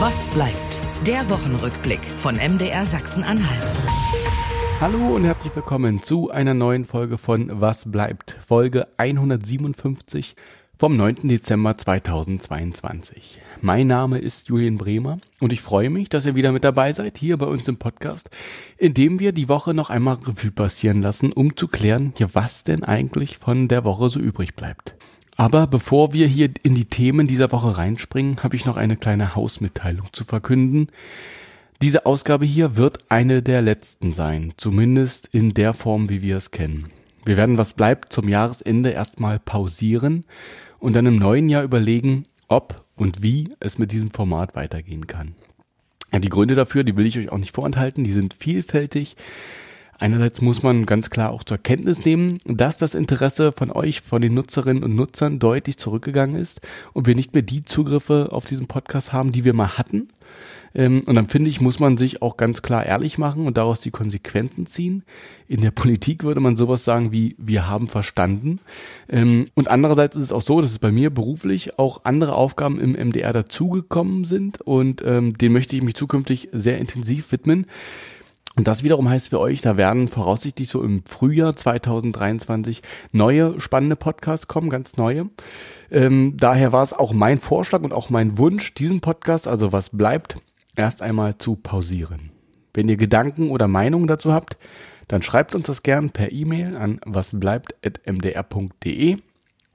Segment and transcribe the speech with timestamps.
[0.00, 0.80] Was bleibt?
[1.06, 3.74] Der Wochenrückblick von MDR Sachsen-Anhalt.
[4.80, 8.38] Hallo und herzlich willkommen zu einer neuen Folge von Was bleibt?
[8.48, 10.36] Folge 157
[10.78, 11.28] vom 9.
[11.28, 13.42] Dezember 2022.
[13.60, 17.18] Mein Name ist Julian Bremer und ich freue mich, dass ihr wieder mit dabei seid
[17.18, 18.30] hier bei uns im Podcast,
[18.78, 22.64] in dem wir die Woche noch einmal Revue passieren lassen, um zu klären, ja, was
[22.64, 24.94] denn eigentlich von der Woche so übrig bleibt.
[25.40, 29.34] Aber bevor wir hier in die Themen dieser Woche reinspringen, habe ich noch eine kleine
[29.34, 30.88] Hausmitteilung zu verkünden.
[31.80, 36.50] Diese Ausgabe hier wird eine der letzten sein, zumindest in der Form, wie wir es
[36.50, 36.90] kennen.
[37.24, 40.26] Wir werden, was bleibt, zum Jahresende erstmal pausieren
[40.78, 45.36] und dann im neuen Jahr überlegen, ob und wie es mit diesem Format weitergehen kann.
[46.12, 49.16] Ja, die Gründe dafür, die will ich euch auch nicht vorenthalten, die sind vielfältig.
[50.00, 54.22] Einerseits muss man ganz klar auch zur Kenntnis nehmen, dass das Interesse von euch, von
[54.22, 56.62] den Nutzerinnen und Nutzern deutlich zurückgegangen ist
[56.94, 60.08] und wir nicht mehr die Zugriffe auf diesen Podcast haben, die wir mal hatten.
[60.74, 63.80] Ähm, und dann finde ich, muss man sich auch ganz klar ehrlich machen und daraus
[63.80, 65.02] die Konsequenzen ziehen.
[65.48, 68.60] In der Politik würde man sowas sagen wie, wir haben verstanden.
[69.10, 72.80] Ähm, und andererseits ist es auch so, dass es bei mir beruflich auch andere Aufgaben
[72.80, 77.66] im MDR dazugekommen sind und ähm, denen möchte ich mich zukünftig sehr intensiv widmen.
[78.56, 83.96] Und das wiederum heißt für euch, da werden voraussichtlich so im Frühjahr 2023 neue spannende
[83.96, 85.30] Podcasts kommen, ganz neue.
[85.90, 89.90] Ähm, daher war es auch mein Vorschlag und auch mein Wunsch, diesen Podcast, also was
[89.90, 90.36] bleibt,
[90.74, 92.32] erst einmal zu pausieren.
[92.74, 94.56] Wenn ihr Gedanken oder Meinungen dazu habt,
[95.08, 99.16] dann schreibt uns das gern per E-Mail an wasbleibt.mdr.de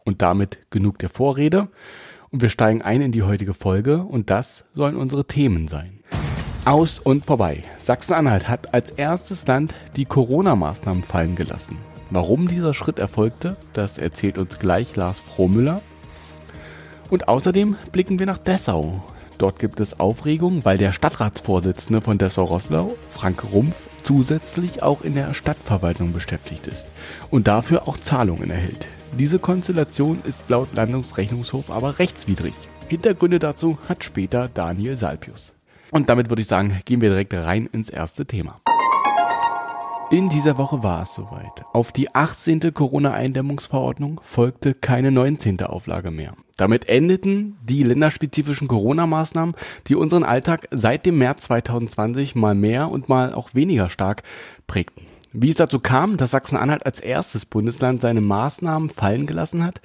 [0.03, 1.69] und damit genug der Vorrede.
[2.29, 5.94] Und wir steigen ein in die heutige Folge und das sollen unsere Themen sein.
[6.65, 7.61] Aus und vorbei.
[7.77, 11.77] Sachsen-Anhalt hat als erstes Land die Corona-Maßnahmen fallen gelassen.
[12.09, 15.83] Warum dieser Schritt erfolgte, das erzählt uns gleich Lars Frohmüller.
[17.11, 19.03] Und außerdem blicken wir nach Dessau.
[19.37, 25.35] Dort gibt es Aufregung, weil der Stadtratsvorsitzende von Dessau-Rosslau, Frank Rumpf, zusätzlich auch in der
[25.35, 26.87] Stadtverwaltung beschäftigt ist
[27.29, 28.87] und dafür auch Zahlungen erhält.
[29.19, 32.55] Diese Konstellation ist laut Landungsrechnungshof aber rechtswidrig.
[32.87, 35.54] Hintergründe dazu hat später Daniel Salpius.
[35.95, 38.57] Und damit würde ich sagen, gehen wir direkt rein ins erste Thema.
[40.11, 41.63] In dieser Woche war es soweit.
[41.71, 42.73] Auf die 18.
[42.73, 45.61] Corona-Eindämmungsverordnung folgte keine 19.
[45.61, 46.33] Auflage mehr.
[46.57, 49.55] Damit endeten die länderspezifischen Corona-Maßnahmen,
[49.87, 54.23] die unseren Alltag seit dem März 2020 mal mehr und mal auch weniger stark
[54.67, 55.03] prägten.
[55.31, 59.79] Wie es dazu kam, dass Sachsen-Anhalt als erstes Bundesland seine Maßnahmen fallen gelassen hat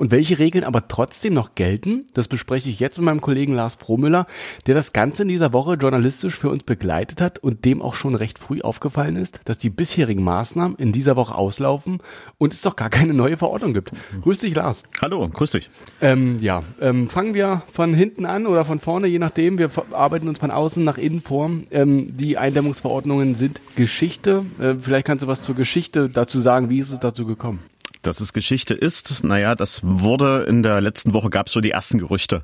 [0.00, 3.74] und welche Regeln aber trotzdem noch gelten, das bespreche ich jetzt mit meinem Kollegen Lars
[3.74, 4.24] Frohmüller,
[4.66, 8.14] der das Ganze in dieser Woche journalistisch für uns begleitet hat und dem auch schon
[8.14, 11.98] recht früh aufgefallen ist, dass die bisherigen Maßnahmen in dieser Woche auslaufen
[12.38, 13.92] und es doch gar keine neue Verordnung gibt.
[14.22, 14.84] Grüß dich, Lars.
[15.02, 15.68] Hallo, grüß dich.
[16.00, 19.58] Ähm, ja, ähm, fangen wir von hinten an oder von vorne, je nachdem.
[19.58, 21.50] Wir arbeiten uns von außen nach innen vor.
[21.72, 24.46] Ähm, die Eindämmungsverordnungen sind Geschichte.
[24.58, 26.70] Äh, vielleicht kannst du was zur Geschichte dazu sagen.
[26.70, 27.60] Wie ist es dazu gekommen?
[28.02, 31.70] Dass es Geschichte ist, naja, das wurde in der letzten Woche gab es so die
[31.70, 32.42] ersten Gerüchte,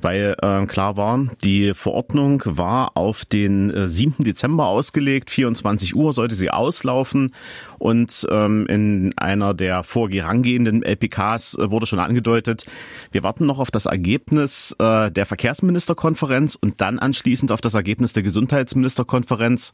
[0.00, 4.24] weil äh, klar war, die Verordnung war auf den äh, 7.
[4.24, 7.34] Dezember ausgelegt, 24 Uhr sollte sie auslaufen
[7.78, 12.64] und ähm, in einer der vorherangehenden LPKs äh, wurde schon angedeutet,
[13.12, 18.12] wir warten noch auf das Ergebnis äh, der Verkehrsministerkonferenz und dann anschließend auf das Ergebnis
[18.12, 19.72] der Gesundheitsministerkonferenz.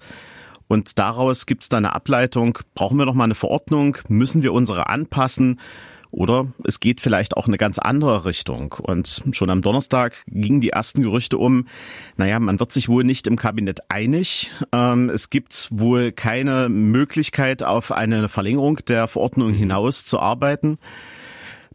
[0.72, 4.54] Und daraus gibt es dann eine Ableitung, brauchen wir noch mal eine Verordnung, müssen wir
[4.54, 5.60] unsere anpassen
[6.10, 8.72] oder es geht vielleicht auch eine ganz andere Richtung.
[8.72, 11.66] Und schon am Donnerstag gingen die ersten Gerüchte um,
[12.16, 14.50] naja, man wird sich wohl nicht im Kabinett einig.
[14.72, 20.78] Ähm, es gibt wohl keine Möglichkeit, auf eine Verlängerung der Verordnung hinaus zu arbeiten.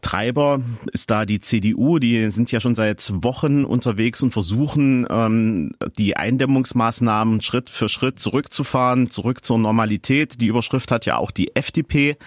[0.02, 5.72] Treiber ist da die CDU, die sind ja schon seit Wochen unterwegs und versuchen, ähm,
[5.98, 10.42] die Eindämmungsmaßnahmen Schritt für Schritt zurückzufahren, zurück zur Normalität.
[10.42, 12.18] Die Überschrift hat ja auch die FDP.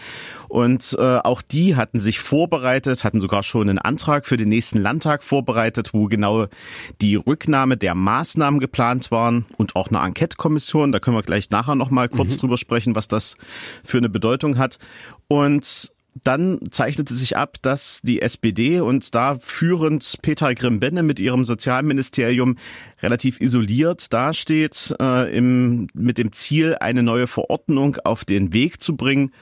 [0.48, 4.78] Und äh, auch die hatten sich vorbereitet, hatten sogar schon einen Antrag für den nächsten
[4.80, 6.48] Landtag vorbereitet, wo genau
[7.00, 10.90] die Rücknahme der Maßnahmen geplant waren und auch eine Enquete-Kommission.
[10.90, 12.40] Da können wir gleich nachher nochmal kurz mhm.
[12.40, 13.36] drüber sprechen, was das
[13.84, 14.80] für eine Bedeutung hat.
[15.28, 21.44] Und dann zeichnete sich ab, dass die SPD und da führend Peter Grimbenne mit ihrem
[21.44, 22.58] Sozialministerium
[23.02, 28.96] relativ isoliert dasteht, äh, im, mit dem Ziel, eine neue Verordnung auf den Weg zu
[28.96, 29.32] bringen.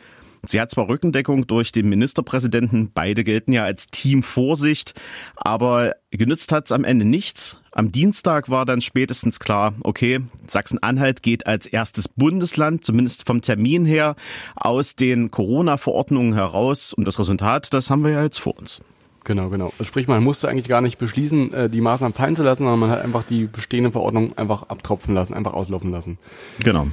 [0.44, 4.94] Sie hat zwar Rückendeckung durch den Ministerpräsidenten, beide gelten ja als Team Vorsicht,
[5.36, 7.60] aber genützt hat es am Ende nichts.
[7.72, 13.84] Am Dienstag war dann spätestens klar, okay, Sachsen-Anhalt geht als erstes Bundesland, zumindest vom Termin
[13.84, 14.16] her,
[14.56, 18.80] aus den Corona-Verordnungen heraus und das Resultat, das haben wir ja jetzt vor uns.
[19.24, 19.66] Genau, genau.
[19.66, 22.80] Also sprich, man musste eigentlich gar nicht beschließen, äh, die Maßnahmen fallen zu lassen, sondern
[22.80, 26.16] man hat einfach die bestehende Verordnung einfach abtropfen lassen, einfach auslaufen lassen.
[26.60, 26.86] Genau.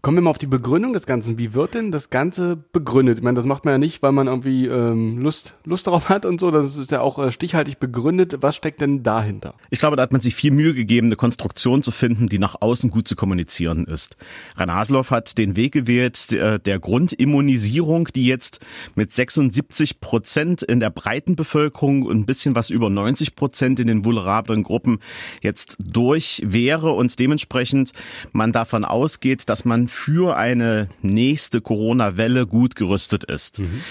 [0.00, 1.38] Kommen wir mal auf die Begründung des Ganzen.
[1.38, 3.18] Wie wird denn das Ganze begründet?
[3.18, 6.24] Ich meine, das macht man ja nicht, weil man irgendwie ähm, Lust, Lust darauf hat
[6.24, 6.52] und so.
[6.52, 8.36] Das ist ja auch äh, stichhaltig begründet.
[8.40, 9.54] Was steckt denn dahinter?
[9.70, 12.54] Ich glaube, da hat man sich viel Mühe gegeben, eine Konstruktion zu finden, die nach
[12.60, 14.16] außen gut zu kommunizieren ist.
[14.56, 18.60] Rainer Haseloff hat den Weg gewählt der, der Grundimmunisierung, die jetzt
[18.94, 23.88] mit 76 Prozent in der breiten Bevölkerung und ein bisschen was über 90 Prozent in
[23.88, 25.00] den vulnerablen Gruppen
[25.42, 27.90] jetzt durch wäre und dementsprechend
[28.30, 33.58] man davon ausgeht, dass man für eine nächste Corona-Welle gut gerüstet ist.
[33.58, 33.82] Mhm.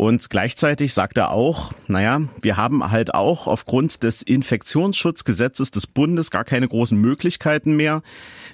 [0.00, 6.30] Und gleichzeitig sagt er auch, naja, wir haben halt auch aufgrund des Infektionsschutzgesetzes des Bundes
[6.30, 8.00] gar keine großen Möglichkeiten mehr.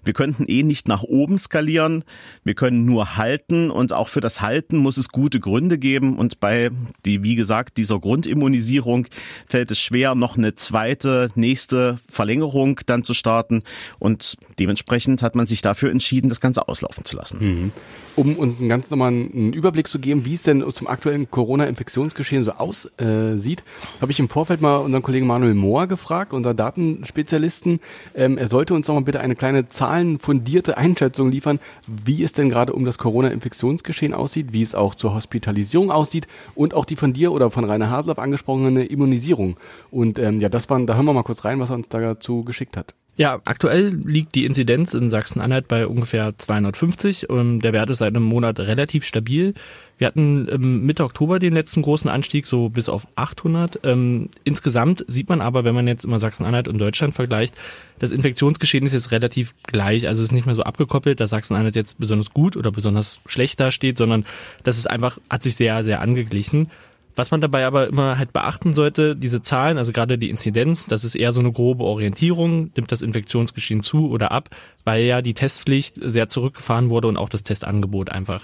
[0.02, 2.02] Wir könnten eh nicht nach oben skalieren.
[2.42, 6.16] Wir können nur halten und auch für das Halten muss es gute Gründe geben.
[6.16, 6.70] Und bei,
[7.04, 9.06] die, wie gesagt, dieser Grundimmunisierung
[9.46, 13.62] fällt es schwer, noch eine zweite, nächste Verlängerung dann zu starten.
[14.00, 17.38] Und dementsprechend hat man sich dafür entschieden, das Ganze auslaufen zu lassen.
[17.38, 17.72] Mhm.
[18.16, 22.52] Um uns einen ganz normalen Überblick zu geben, wie es denn zum aktuellen Corona-Infektionsgeschehen so
[22.52, 23.62] aussieht,
[24.00, 27.80] habe ich im Vorfeld mal unseren Kollegen Manuel Mohr gefragt, unser Datenspezialisten.
[28.14, 32.48] Ähm, er sollte uns doch mal bitte eine kleine zahlenfundierte Einschätzung liefern, wie es denn
[32.48, 37.12] gerade um das Corona-Infektionsgeschehen aussieht, wie es auch zur Hospitalisierung aussieht und auch die von
[37.12, 39.58] dir oder von Rainer Haseloff angesprochene Immunisierung.
[39.90, 42.44] Und ähm, ja, das waren, da hören wir mal kurz rein, was er uns dazu
[42.44, 42.94] geschickt hat.
[43.18, 48.14] Ja, aktuell liegt die Inzidenz in Sachsen-Anhalt bei ungefähr 250 und der Wert ist seit
[48.14, 49.54] einem Monat relativ stabil.
[49.96, 53.80] Wir hatten Mitte Oktober den letzten großen Anstieg, so bis auf 800.
[53.84, 57.54] Ähm, insgesamt sieht man aber, wenn man jetzt immer Sachsen-Anhalt und Deutschland vergleicht,
[57.98, 60.06] das Infektionsgeschehen ist jetzt relativ gleich.
[60.06, 63.58] Also es ist nicht mehr so abgekoppelt, dass Sachsen-Anhalt jetzt besonders gut oder besonders schlecht
[63.60, 64.26] dasteht, sondern
[64.62, 66.68] das ist einfach, hat sich sehr, sehr angeglichen.
[67.16, 71.02] Was man dabei aber immer halt beachten sollte, diese Zahlen, also gerade die Inzidenz, das
[71.02, 74.50] ist eher so eine grobe Orientierung, nimmt das Infektionsgeschehen zu oder ab,
[74.84, 78.42] weil ja die Testpflicht sehr zurückgefahren wurde und auch das Testangebot einfach.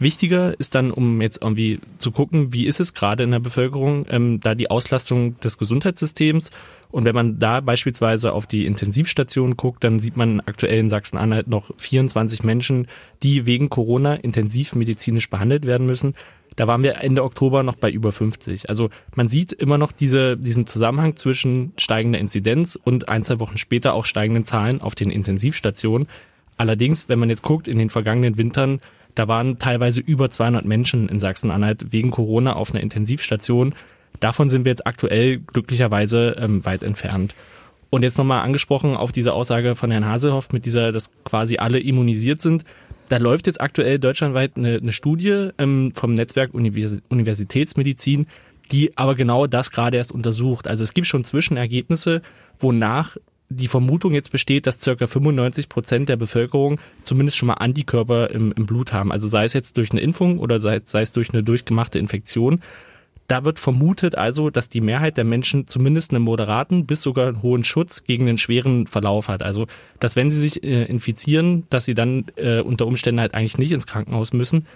[0.00, 4.06] Wichtiger ist dann, um jetzt irgendwie zu gucken, wie ist es gerade in der Bevölkerung,
[4.08, 6.52] ähm, da die Auslastung des Gesundheitssystems.
[6.90, 11.48] Und wenn man da beispielsweise auf die Intensivstation guckt, dann sieht man aktuell in Sachsen-Anhalt
[11.48, 12.86] noch 24 Menschen,
[13.22, 16.14] die wegen Corona intensivmedizinisch behandelt werden müssen.
[16.58, 18.68] Da waren wir Ende Oktober noch bei über 50.
[18.68, 23.58] Also man sieht immer noch diese, diesen Zusammenhang zwischen steigender Inzidenz und ein, zwei Wochen
[23.58, 26.08] später auch steigenden Zahlen auf den Intensivstationen.
[26.56, 28.80] Allerdings, wenn man jetzt guckt, in den vergangenen Wintern,
[29.14, 33.76] da waren teilweise über 200 Menschen in Sachsen-Anhalt wegen Corona auf einer Intensivstation.
[34.18, 37.36] Davon sind wir jetzt aktuell glücklicherweise ähm, weit entfernt.
[37.88, 41.78] Und jetzt nochmal angesprochen auf diese Aussage von Herrn Haselhoff mit dieser, dass quasi alle
[41.78, 42.64] immunisiert sind.
[43.08, 48.26] Da läuft jetzt aktuell deutschlandweit eine, eine Studie ähm, vom Netzwerk Univers Universitätsmedizin,
[48.70, 50.68] die aber genau das gerade erst untersucht.
[50.68, 52.22] Also es gibt schon Zwischenergebnisse,
[52.58, 53.16] wonach
[53.50, 58.52] die Vermutung jetzt besteht, dass circa 95 Prozent der Bevölkerung zumindest schon mal Antikörper im,
[58.52, 59.10] im Blut haben.
[59.10, 62.60] Also sei es jetzt durch eine Impfung oder sei, sei es durch eine durchgemachte Infektion.
[63.28, 67.42] Da wird vermutet also, dass die Mehrheit der Menschen zumindest einen moderaten bis sogar einen
[67.42, 69.42] hohen Schutz gegen einen schweren Verlauf hat.
[69.42, 69.66] Also,
[70.00, 73.72] dass wenn sie sich äh, infizieren, dass sie dann äh, unter Umständen halt eigentlich nicht
[73.72, 74.66] ins Krankenhaus müssen.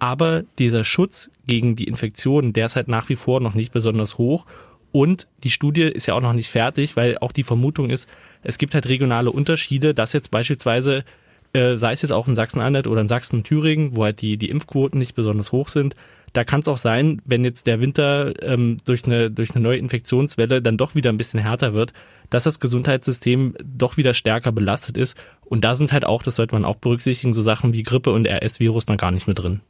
[0.00, 4.18] Aber dieser Schutz gegen die Infektion, der ist halt nach wie vor noch nicht besonders
[4.18, 4.44] hoch.
[4.90, 8.08] Und die Studie ist ja auch noch nicht fertig, weil auch die Vermutung ist,
[8.42, 11.04] es gibt halt regionale Unterschiede, dass jetzt beispielsweise,
[11.52, 14.98] äh, sei es jetzt auch in Sachsen-Anhalt oder in Sachsen-Thüringen, wo halt die, die Impfquoten
[14.98, 15.94] nicht besonders hoch sind,
[16.32, 19.78] da kann es auch sein, wenn jetzt der Winter ähm, durch, eine, durch eine neue
[19.78, 21.92] Infektionswelle dann doch wieder ein bisschen härter wird,
[22.30, 25.16] dass das Gesundheitssystem doch wieder stärker belastet ist.
[25.44, 28.26] Und da sind halt auch, das sollte man auch berücksichtigen, so Sachen wie Grippe und
[28.26, 29.60] RS-Virus dann gar nicht mehr drin.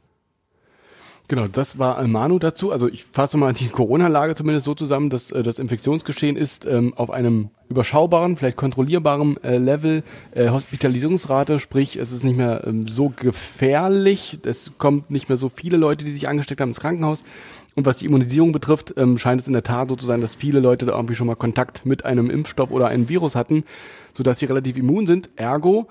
[1.27, 2.71] Genau, das war Manu dazu.
[2.71, 6.93] Also ich fasse mal die Corona-Lage zumindest so zusammen, dass äh, das Infektionsgeschehen ist ähm,
[6.95, 10.03] auf einem überschaubaren, vielleicht kontrollierbaren äh, Level.
[10.35, 14.39] Äh, Hospitalisierungsrate, sprich es ist nicht mehr ähm, so gefährlich.
[14.43, 17.23] Es kommt nicht mehr so viele Leute, die sich angesteckt haben ins Krankenhaus.
[17.75, 20.35] Und was die Immunisierung betrifft, ähm, scheint es in der Tat so zu sein, dass
[20.35, 23.63] viele Leute da irgendwie schon mal Kontakt mit einem Impfstoff oder einem Virus hatten,
[24.13, 25.29] sodass sie relativ immun sind.
[25.37, 25.87] Ergo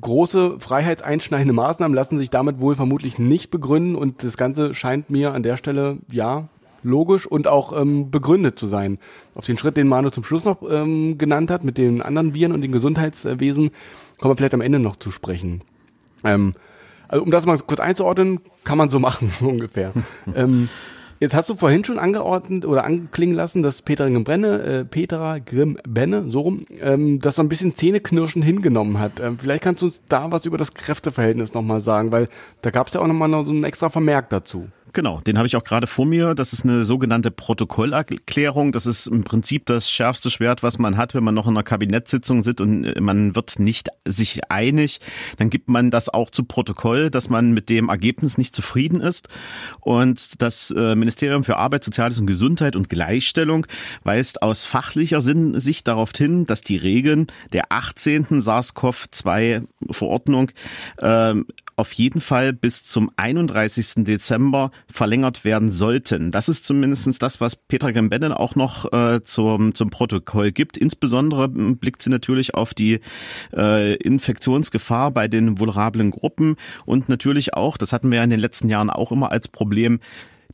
[0.00, 5.32] große freiheitseinschneidende Maßnahmen lassen sich damit wohl vermutlich nicht begründen und das Ganze scheint mir
[5.32, 6.48] an der Stelle ja
[6.82, 8.98] logisch und auch ähm, begründet zu sein.
[9.34, 12.52] Auf den Schritt, den Manu zum Schluss noch ähm, genannt hat, mit den anderen Viren
[12.52, 13.70] und den Gesundheitswesen,
[14.18, 15.62] kommen wir vielleicht am Ende noch zu sprechen.
[16.24, 16.54] Ähm,
[17.08, 19.92] also um das mal kurz einzuordnen, kann man so machen, so ungefähr.
[20.34, 20.68] ähm,
[21.18, 26.26] Jetzt hast du vorhin schon angeordnet oder anklingen lassen, dass Petra Grimm-Brenne, äh, Petra Grimm-Benne,
[26.30, 29.18] so rum, ähm, das so ein bisschen Zähneknirschen hingenommen hat.
[29.20, 32.28] Ähm, vielleicht kannst du uns da was über das Kräfteverhältnis nochmal sagen, weil
[32.60, 34.68] da gab es ja auch nochmal noch so einen extra Vermerk dazu.
[34.96, 36.34] Genau, den habe ich auch gerade vor mir.
[36.34, 38.72] Das ist eine sogenannte Protokollerklärung.
[38.72, 41.62] Das ist im Prinzip das schärfste Schwert, was man hat, wenn man noch in einer
[41.62, 45.00] Kabinettssitzung sitzt und äh, man wird nicht sich einig.
[45.36, 49.28] Dann gibt man das auch zu Protokoll, dass man mit dem Ergebnis nicht zufrieden ist.
[49.82, 53.66] Und das äh, Ministerium für Arbeit, Soziales und Gesundheit und Gleichstellung
[54.02, 58.40] weist aus fachlicher Sicht darauf hin, dass die Regeln der 18.
[58.40, 60.52] SARS-CoV-2-Verordnung
[61.02, 61.34] äh,
[61.76, 64.04] auf jeden Fall bis zum 31.
[64.04, 66.32] Dezember verlängert werden sollten.
[66.32, 70.78] Das ist zumindest das, was Petra Gambenden auch noch äh, zum, zum Protokoll gibt.
[70.78, 73.00] Insbesondere blickt sie natürlich auf die
[73.54, 76.56] äh, Infektionsgefahr bei den vulnerablen Gruppen
[76.86, 80.00] und natürlich auch, das hatten wir in den letzten Jahren auch immer als Problem,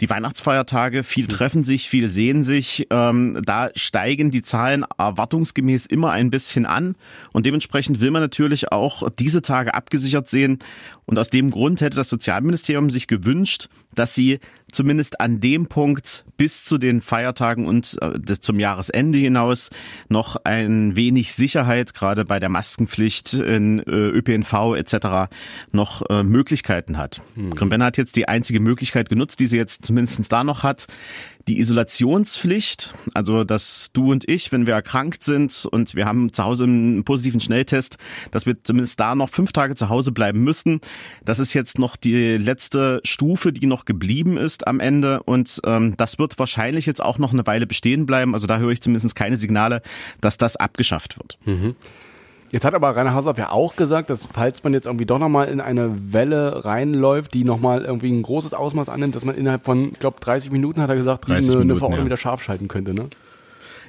[0.00, 2.86] die Weihnachtsfeiertage, viel treffen sich, viel sehen sich.
[2.90, 6.96] Ähm, da steigen die Zahlen erwartungsgemäß immer ein bisschen an.
[7.32, 10.60] Und dementsprechend will man natürlich auch diese Tage abgesichert sehen.
[11.04, 14.40] Und aus dem Grund hätte das Sozialministerium sich gewünscht, dass sie
[14.72, 19.70] zumindest an dem Punkt bis zu den Feiertagen und äh, zum Jahresende hinaus
[20.08, 25.32] noch ein wenig Sicherheit, gerade bei der Maskenpflicht in äh, ÖPNV etc.
[25.70, 27.20] noch äh, Möglichkeiten hat.
[27.34, 27.54] Hm.
[27.54, 30.86] Grimbenner hat jetzt die einzige Möglichkeit genutzt, die sie jetzt zumindest da noch hat,
[31.48, 36.44] die Isolationspflicht, also dass du und ich, wenn wir erkrankt sind und wir haben zu
[36.44, 37.98] Hause einen positiven Schnelltest,
[38.30, 40.80] dass wir zumindest da noch fünf Tage zu Hause bleiben müssen.
[41.24, 45.94] Das ist jetzt noch die letzte Stufe, die noch geblieben ist am Ende und ähm,
[45.96, 48.34] das wird wahrscheinlich jetzt auch noch eine Weile bestehen bleiben.
[48.34, 49.82] Also da höre ich zumindest keine Signale,
[50.20, 51.38] dass das abgeschafft wird.
[51.44, 51.76] Mhm.
[52.52, 55.48] Jetzt hat aber Rainer Haushoff ja auch gesagt, dass falls man jetzt irgendwie doch nochmal
[55.48, 59.92] in eine Welle reinläuft, die nochmal irgendwie ein großes Ausmaß annimmt, dass man innerhalb von,
[59.92, 62.06] ich glaube, 30 Minuten hat er gesagt, eine, Minuten, eine Verordnung ja.
[62.06, 63.08] wieder scharf schalten könnte, ne?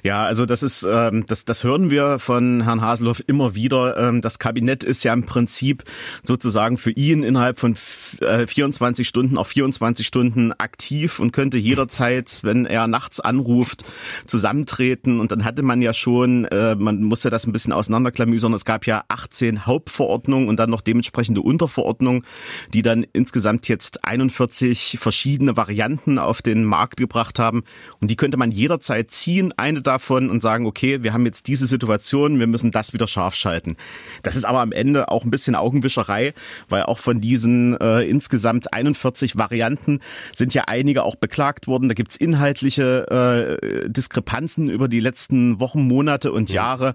[0.04, 3.96] Ja, also das ist, ähm, das, das hören wir von Herrn Haselhoff immer wieder.
[3.96, 5.82] Ähm, das Kabinett ist ja im Prinzip
[6.22, 7.74] sozusagen für ihn innerhalb von
[8.20, 13.86] äh, 24 Stunden auf 24 Stunden aktiv und könnte jederzeit, wenn er nachts anruft,
[14.26, 15.20] zusammentreten.
[15.20, 18.52] Und dann hatte man ja schon, äh, man musste das ein bisschen auseinanderklamüsern.
[18.52, 22.26] Es gab ja 18 Hauptverordnungen und dann noch dementsprechende Unterverordnungen,
[22.74, 27.64] die dann insgesamt jetzt 41 verschiedene Varianten auf den Markt gebracht haben.
[28.02, 29.54] Und die könnte man jederzeit ziehen.
[29.56, 29.93] Eine davon
[30.30, 33.76] und sagen, okay, wir haben jetzt diese Situation, wir müssen das wieder scharf schalten.
[34.22, 36.34] Das ist aber am Ende auch ein bisschen Augenwischerei,
[36.68, 40.00] weil auch von diesen äh, insgesamt 41 Varianten
[40.32, 41.88] sind ja einige auch beklagt worden.
[41.88, 46.94] Da gibt's inhaltliche äh, Diskrepanzen über die letzten Wochen, Monate und Jahre.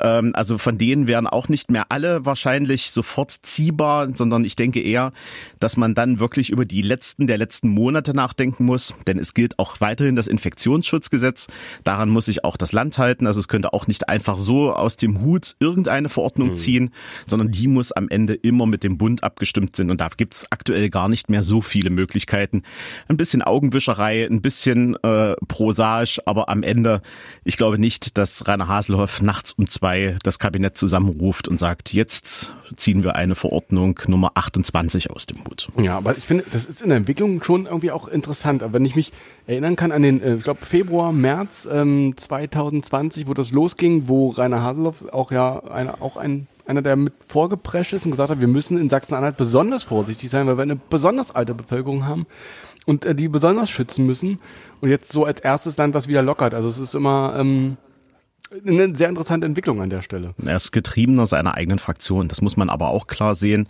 [0.00, 4.80] Ähm, also von denen wären auch nicht mehr alle wahrscheinlich sofort ziehbar, sondern ich denke
[4.80, 5.12] eher,
[5.60, 9.58] dass man dann wirklich über die letzten der letzten Monate nachdenken muss, denn es gilt
[9.58, 11.48] auch weiterhin das Infektionsschutzgesetz.
[11.84, 13.26] Daran muss sich sich auch das Land halten.
[13.26, 16.56] Also es könnte auch nicht einfach so aus dem Hut irgendeine Verordnung mhm.
[16.56, 16.90] ziehen,
[17.24, 19.90] sondern die muss am Ende immer mit dem Bund abgestimmt sein.
[19.90, 22.62] Und da gibt es aktuell gar nicht mehr so viele Möglichkeiten.
[23.08, 27.02] Ein bisschen Augenwischerei, ein bisschen äh, prosaisch, aber am Ende,
[27.44, 32.54] ich glaube nicht, dass Rainer Haselhoff nachts um zwei das Kabinett zusammenruft und sagt, jetzt
[32.76, 35.68] ziehen wir eine Verordnung Nummer 28 aus dem Hut.
[35.78, 38.62] Ja, aber ich finde, das ist in der Entwicklung schon irgendwie auch interessant.
[38.62, 39.12] Aber wenn ich mich
[39.46, 44.30] erinnern kann an den, äh, ich glaube, Februar, März ähm, 2020, wo das losging, wo
[44.30, 48.40] Rainer Haseloff auch ja eine, auch ein einer, der mit vorgeprescht ist und gesagt hat,
[48.40, 52.26] wir müssen in Sachsen-Anhalt besonders vorsichtig sein, weil wir eine besonders alte Bevölkerung haben
[52.86, 54.40] und äh, die besonders schützen müssen.
[54.80, 56.54] Und jetzt so als erstes Land, was wieder lockert.
[56.54, 57.76] Also es ist immer, ähm,
[58.66, 60.34] eine sehr interessante Entwicklung an der Stelle.
[60.44, 62.28] Er ist getriebener seiner eigenen Fraktion.
[62.28, 63.68] Das muss man aber auch klar sehen.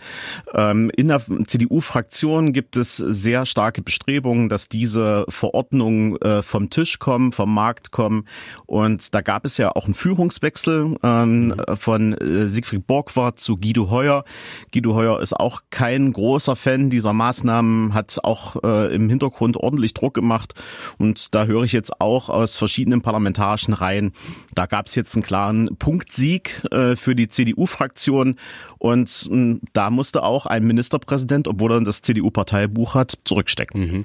[0.55, 6.99] Ähm, in der CDU-Fraktion gibt es sehr starke Bestrebungen, dass diese Verordnungen äh, vom Tisch
[6.99, 8.27] kommen, vom Markt kommen.
[8.67, 11.77] Und da gab es ja auch einen Führungswechsel ähm, mhm.
[11.77, 14.25] von äh, Siegfried Borgward zu Guido Heuer.
[14.73, 19.95] Guido Heuer ist auch kein großer Fan dieser Maßnahmen, hat auch äh, im Hintergrund ordentlich
[19.95, 20.55] Druck gemacht.
[20.99, 24.13] Und da höre ich jetzt auch aus verschiedenen parlamentarischen Reihen,
[24.55, 28.37] da gab es jetzt einen klaren Punktsieg äh, für die CDU-Fraktion
[28.79, 33.81] und äh, da musste auch ein Ministerpräsident, obwohl er das CDU-Parteibuch hat, zurückstecken.
[33.81, 34.05] Mhm.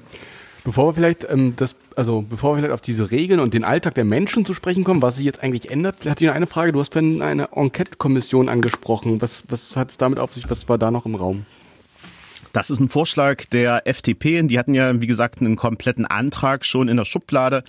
[0.64, 3.94] Bevor wir vielleicht ähm, das, also bevor wir vielleicht auf diese Regeln und den Alltag
[3.94, 6.70] der Menschen zu sprechen kommen, was sich jetzt eigentlich ändert, hatte ich noch eine Frage.
[6.72, 9.20] Du hast vorhin eine Enquete-Kommission angesprochen.
[9.20, 10.48] Was, was hat es damit auf sich?
[10.50, 11.46] Was war da noch im Raum?
[12.52, 14.42] Das ist ein Vorschlag der FDP.
[14.42, 17.64] Die hatten ja, wie gesagt, einen kompletten Antrag schon in der Schublade.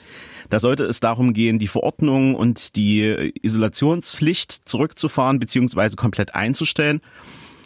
[0.49, 5.95] Da sollte es darum gehen, die Verordnung und die Isolationspflicht zurückzufahren bzw.
[5.95, 7.01] komplett einzustellen.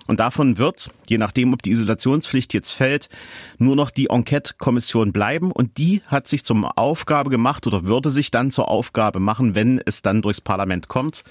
[0.06, 3.10] Und davon wird, je nachdem, ob die Isolationspflicht jetzt fällt,
[3.58, 5.52] nur noch die Enquete-Kommission bleiben.
[5.52, 9.82] Und die hat sich zum Aufgabe gemacht oder würde sich dann zur Aufgabe machen, wenn
[9.86, 11.24] es dann durchs Parlament kommt,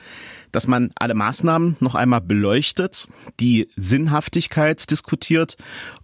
[0.56, 3.06] dass man alle Maßnahmen noch einmal beleuchtet,
[3.40, 5.58] die Sinnhaftigkeit diskutiert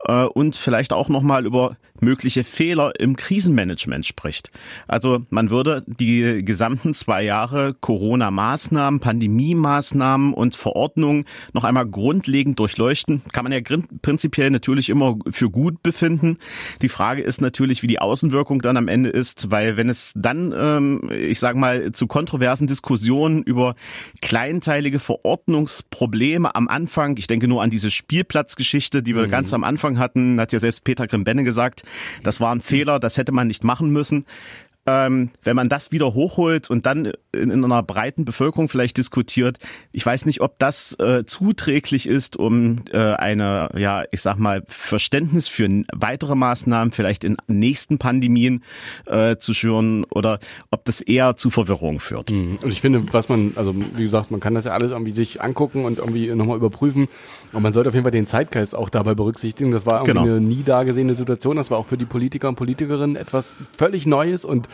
[0.05, 4.51] äh, und vielleicht auch noch mal über mögliche Fehler im Krisenmanagement spricht.
[4.89, 13.23] Also man würde die gesamten zwei Jahre Corona-Maßnahmen, Pandemie-Maßnahmen und Verordnungen noch einmal grundlegend durchleuchten.
[13.33, 13.61] Kann man ja
[14.03, 16.39] prinzipiell natürlich immer für gut befinden.
[16.83, 20.53] Die Frage ist natürlich, wie die Außenwirkung dann am Ende ist, weil wenn es dann,
[20.57, 23.77] ähm, ich sage mal, zu kontroversen Diskussionen über
[24.43, 29.31] kleinteilige Verordnungsprobleme am Anfang, ich denke nur an diese Spielplatzgeschichte, die wir mhm.
[29.31, 31.85] ganz am Anfang hatten, hat ja selbst Peter Grimbenne gesagt,
[32.25, 34.27] das war ein Fehler, das hätte man nicht machen müssen
[34.87, 39.59] ähm, wenn man das wieder hochholt und dann in, in, einer breiten Bevölkerung vielleicht diskutiert,
[39.93, 44.63] ich weiß nicht, ob das äh, zuträglich ist, um äh, eine, ja, ich sag mal,
[44.67, 48.65] Verständnis für weitere Maßnahmen vielleicht in nächsten Pandemien
[49.07, 50.41] äh, zu schüren oder
[50.73, 52.31] ob das eher zu Verwirrung führt.
[52.31, 52.59] Mhm.
[52.63, 55.41] Und ich finde, was man, also wie gesagt, man kann das ja alles irgendwie sich
[55.41, 57.09] angucken und irgendwie nochmal überprüfen.
[57.53, 59.71] Und man sollte auf jeden Fall den Zeitgeist auch dabei berücksichtigen.
[59.71, 60.23] Das war irgendwie genau.
[60.23, 61.57] eine nie dagesehene Situation.
[61.57, 64.69] Das war auch für die Politiker und Politikerinnen etwas völlig Neues und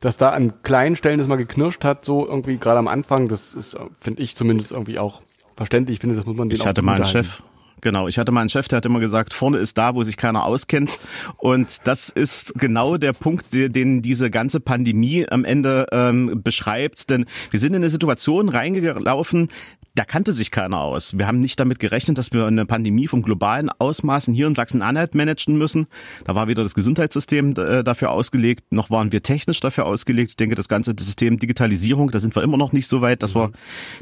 [0.00, 3.54] dass da an kleinen Stellen das mal geknirscht hat, so irgendwie gerade am Anfang, das
[3.54, 5.22] ist, finde ich zumindest irgendwie auch
[5.54, 5.96] verständlich.
[5.96, 7.42] Ich finde, das muss man den ich auch hatte mal einen Chef,
[7.84, 10.16] Genau, ich hatte mal einen Chef, der hat immer gesagt, vorne ist da, wo sich
[10.16, 10.98] keiner auskennt.
[11.36, 17.10] Und das ist genau der Punkt, den diese ganze Pandemie am Ende ähm, beschreibt.
[17.10, 19.50] Denn wir sind in eine Situation reingelaufen,
[19.96, 21.16] da kannte sich keiner aus.
[21.16, 25.14] Wir haben nicht damit gerechnet, dass wir eine Pandemie vom globalen Ausmaßen hier in Sachsen-Anhalt
[25.14, 25.86] managen müssen.
[26.24, 30.30] Da war weder das Gesundheitssystem äh, dafür ausgelegt, noch waren wir technisch dafür ausgelegt.
[30.30, 33.36] Ich denke, das ganze System Digitalisierung, da sind wir immer noch nicht so weit, dass
[33.36, 33.52] wir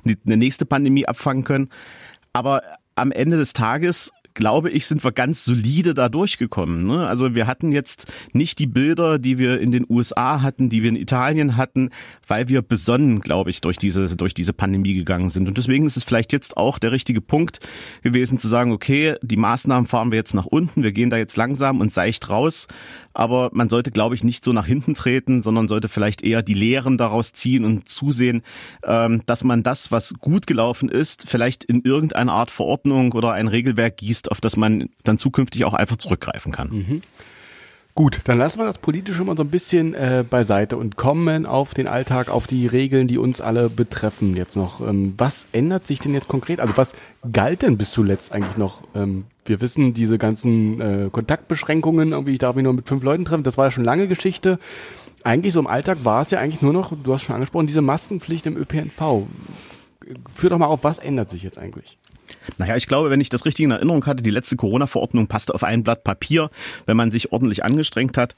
[0.05, 1.69] eine nächste Pandemie abfangen können.
[2.33, 2.63] Aber
[2.95, 6.87] am Ende des Tages glaube ich, sind wir ganz solide da durchgekommen.
[6.87, 7.07] Ne?
[7.07, 10.91] Also wir hatten jetzt nicht die Bilder, die wir in den USA hatten, die wir
[10.91, 11.91] in Italien hatten,
[12.27, 15.49] weil wir besonnen, glaube ich, durch diese, durch diese Pandemie gegangen sind.
[15.49, 17.61] Und deswegen ist es vielleicht jetzt auch der richtige Punkt
[18.03, 21.37] gewesen zu sagen, okay, die Maßnahmen fahren wir jetzt nach unten, wir gehen da jetzt
[21.37, 22.69] langsam und seicht raus.
[23.15, 26.55] Aber man sollte, glaube ich, nicht so nach hinten treten, sondern sollte vielleicht eher die
[26.55, 28.43] Lehren daraus ziehen und zusehen,
[28.85, 33.49] ähm, dass man das, was gut gelaufen ist, vielleicht in irgendeine Art Verordnung oder ein
[33.49, 36.71] Regelwerk gießt auf das man dann zukünftig auch einfach zurückgreifen kann.
[36.71, 37.03] Mhm.
[37.95, 41.75] Gut, dann lassen wir das Politische mal so ein bisschen äh, beiseite und kommen auf
[41.75, 44.81] den Alltag, auf die Regeln, die uns alle betreffen jetzt noch.
[44.81, 46.61] Ähm, was ändert sich denn jetzt konkret?
[46.61, 46.95] Also was
[47.31, 48.81] galt denn bis zuletzt eigentlich noch?
[48.95, 53.27] Ähm, wir wissen, diese ganzen äh, Kontaktbeschränkungen, irgendwie, ich darf mich nur mit fünf Leuten
[53.27, 54.59] treffen, das war ja schon lange Geschichte.
[55.23, 57.83] Eigentlich so im Alltag war es ja eigentlich nur noch, du hast schon angesprochen, diese
[57.83, 59.27] Maskenpflicht im ÖPNV.
[60.35, 61.99] Führ doch mal auf, was ändert sich jetzt eigentlich?
[62.59, 65.65] Naja, ich glaube, wenn ich das richtig in Erinnerung hatte, die letzte Corona-Verordnung passte auf
[65.65, 66.51] ein Blatt Papier,
[66.87, 68.35] wenn man sich ordentlich angestrengt hat.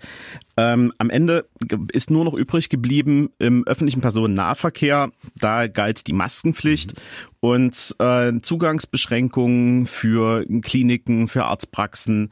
[0.57, 1.47] Ähm, am Ende
[1.93, 5.11] ist nur noch übrig geblieben im öffentlichen Personennahverkehr.
[5.37, 6.95] Da galt die Maskenpflicht
[7.41, 12.31] und äh, Zugangsbeschränkungen für Kliniken, für Arztpraxen,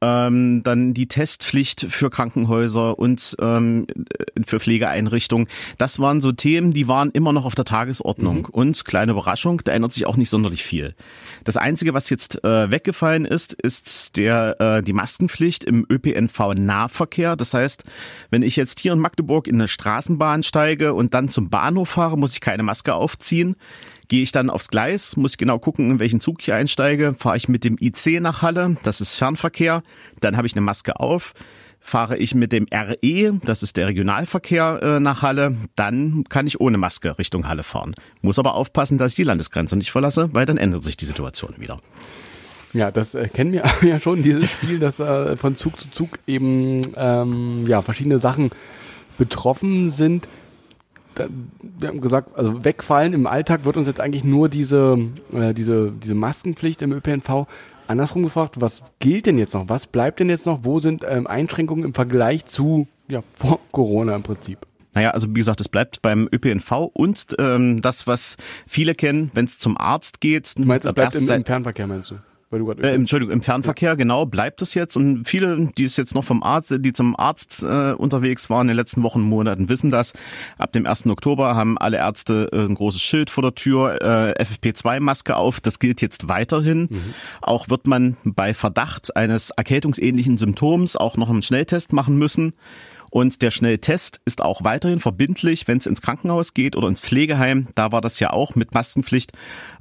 [0.00, 3.86] ähm, dann die Testpflicht für Krankenhäuser und ähm,
[4.46, 5.48] für Pflegeeinrichtungen.
[5.76, 8.38] Das waren so Themen, die waren immer noch auf der Tagesordnung.
[8.38, 8.44] Mhm.
[8.46, 10.94] Und kleine Überraschung, da ändert sich auch nicht sonderlich viel.
[11.44, 17.36] Das Einzige, was jetzt äh, weggefallen ist, ist der äh, die Maskenpflicht im ÖPNV-Nahverkehr.
[17.36, 17.84] Das heißt,
[18.30, 22.16] wenn ich jetzt hier in Magdeburg in eine Straßenbahn steige und dann zum Bahnhof fahre,
[22.16, 23.56] muss ich keine Maske aufziehen.
[24.08, 27.14] Gehe ich dann aufs Gleis, muss ich genau gucken, in welchen Zug ich einsteige.
[27.18, 29.82] Fahre ich mit dem IC nach Halle, das ist Fernverkehr,
[30.20, 31.34] dann habe ich eine Maske auf.
[31.80, 36.60] Fahre ich mit dem RE, das ist der Regionalverkehr äh, nach Halle, dann kann ich
[36.60, 37.94] ohne Maske Richtung Halle fahren.
[38.20, 41.54] Muss aber aufpassen, dass ich die Landesgrenze nicht verlasse, weil dann ändert sich die Situation
[41.58, 41.78] wieder.
[42.72, 46.18] Ja, das äh, kennen wir ja schon, dieses Spiel, dass äh, von Zug zu Zug
[46.26, 48.50] eben ähm, ja, verschiedene Sachen
[49.18, 50.28] betroffen sind
[51.18, 54.98] wir haben gesagt, also wegfallen im Alltag wird uns jetzt eigentlich nur diese,
[55.32, 57.46] äh, diese, diese Maskenpflicht im ÖPNV.
[57.86, 59.68] Andersrum gefragt, was gilt denn jetzt noch?
[59.68, 60.64] Was bleibt denn jetzt noch?
[60.64, 64.58] Wo sind ähm, Einschränkungen im Vergleich zu ja, vor Corona im Prinzip?
[64.94, 69.44] Naja, also wie gesagt, es bleibt beim ÖPNV und ähm, das, was viele kennen, wenn
[69.44, 70.58] es zum Arzt geht.
[70.58, 72.16] Du meinst, es bleibt im, im Fernverkehr, meinst du?
[72.50, 74.96] Weil du äh, Entschuldigung, im Fernverkehr, genau, bleibt es jetzt.
[74.96, 78.68] Und viele, die es jetzt noch vom Arzt, die zum Arzt äh, unterwegs waren in
[78.68, 80.14] den letzten Wochen, Monaten, wissen das.
[80.56, 81.06] Ab dem 1.
[81.08, 85.60] Oktober haben alle Ärzte äh, ein großes Schild vor der Tür, äh, FFP2-Maske auf.
[85.60, 86.88] Das gilt jetzt weiterhin.
[86.90, 87.14] Mhm.
[87.42, 92.54] Auch wird man bei Verdacht eines erkältungsähnlichen Symptoms auch noch einen Schnelltest machen müssen.
[93.10, 97.68] Und der Schnelltest ist auch weiterhin verbindlich, wenn es ins Krankenhaus geht oder ins Pflegeheim.
[97.74, 99.32] Da war das ja auch mit Maskenpflicht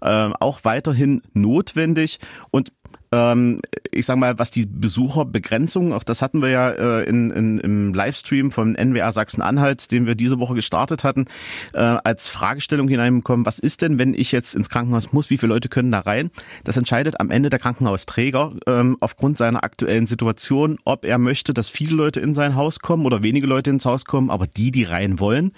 [0.01, 2.19] äh, auch weiterhin notwendig.
[2.51, 2.71] Und
[3.11, 7.59] ähm, ich sag mal, was die Besucherbegrenzung, auch das hatten wir ja äh, in, in,
[7.59, 11.25] im Livestream von NWR Sachsen-Anhalt, den wir diese Woche gestartet hatten,
[11.73, 15.53] äh, als Fragestellung hineinbekommen, was ist denn, wenn ich jetzt ins Krankenhaus muss, wie viele
[15.53, 16.31] Leute können da rein?
[16.63, 21.69] Das entscheidet am Ende der Krankenhausträger ähm, aufgrund seiner aktuellen Situation, ob er möchte, dass
[21.69, 24.83] viele Leute in sein Haus kommen oder wenige Leute ins Haus kommen, aber die, die
[24.83, 25.53] rein wollen,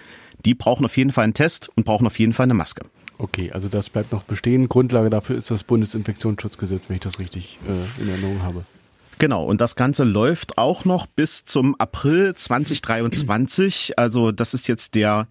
[0.46, 2.84] die brauchen auf jeden Fall einen Test und brauchen auf jeden Fall eine Maske.
[3.20, 4.70] Okay, also das bleibt noch bestehen.
[4.70, 8.64] Grundlage dafür ist das Bundesinfektionsschutzgesetz, wenn ich das richtig äh, in Erinnerung habe.
[9.18, 14.00] Genau, und das Ganze läuft auch noch bis zum April 2023.
[14.00, 15.28] Also das ist jetzt der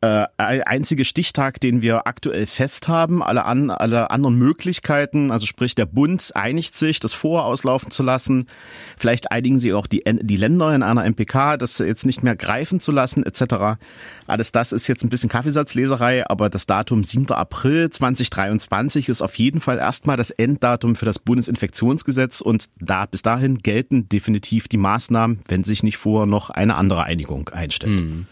[0.00, 3.20] äh, einzige Stichtag, den wir aktuell fest haben.
[3.20, 8.46] Alle, an, alle anderen Möglichkeiten, also sprich der Bund einigt sich, das vorauslaufen zu lassen.
[8.96, 12.78] Vielleicht einigen sie auch die, die Länder in einer MPK, das jetzt nicht mehr greifen
[12.78, 13.80] zu lassen etc.
[14.28, 17.32] Alles das ist jetzt ein bisschen Kaffeesatzleserei, aber das Datum 7.
[17.32, 23.22] April 2023 ist auf jeden Fall erstmal das Enddatum für das Bundesinfektionsgesetz und da bis
[23.22, 27.92] dahin gelten definitiv die Maßnahmen, wenn sich nicht vorher noch eine andere Einigung einstellt.
[27.92, 28.26] Mhm.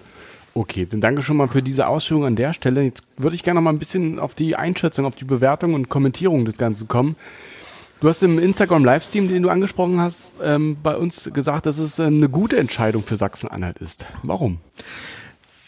[0.57, 2.81] Okay, dann danke schon mal für diese Ausführung an der Stelle.
[2.81, 5.91] Jetzt würde ich gerne noch mal ein bisschen auf die Einschätzung, auf die Bewertung und
[5.91, 7.15] Kommentierung des Ganzen kommen.
[8.01, 12.17] Du hast im Instagram-Livestream, den du angesprochen hast, ähm, bei uns gesagt, dass es ähm,
[12.17, 14.07] eine gute Entscheidung für Sachsen-Anhalt ist.
[14.23, 14.57] Warum?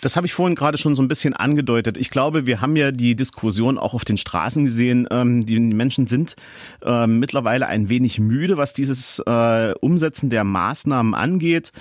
[0.01, 1.99] Das habe ich vorhin gerade schon so ein bisschen angedeutet.
[1.99, 5.07] Ich glaube, wir haben ja die Diskussion auch auf den Straßen gesehen.
[5.11, 6.35] Ähm, die Menschen sind
[6.83, 11.73] äh, mittlerweile ein wenig müde, was dieses äh, Umsetzen der Maßnahmen angeht.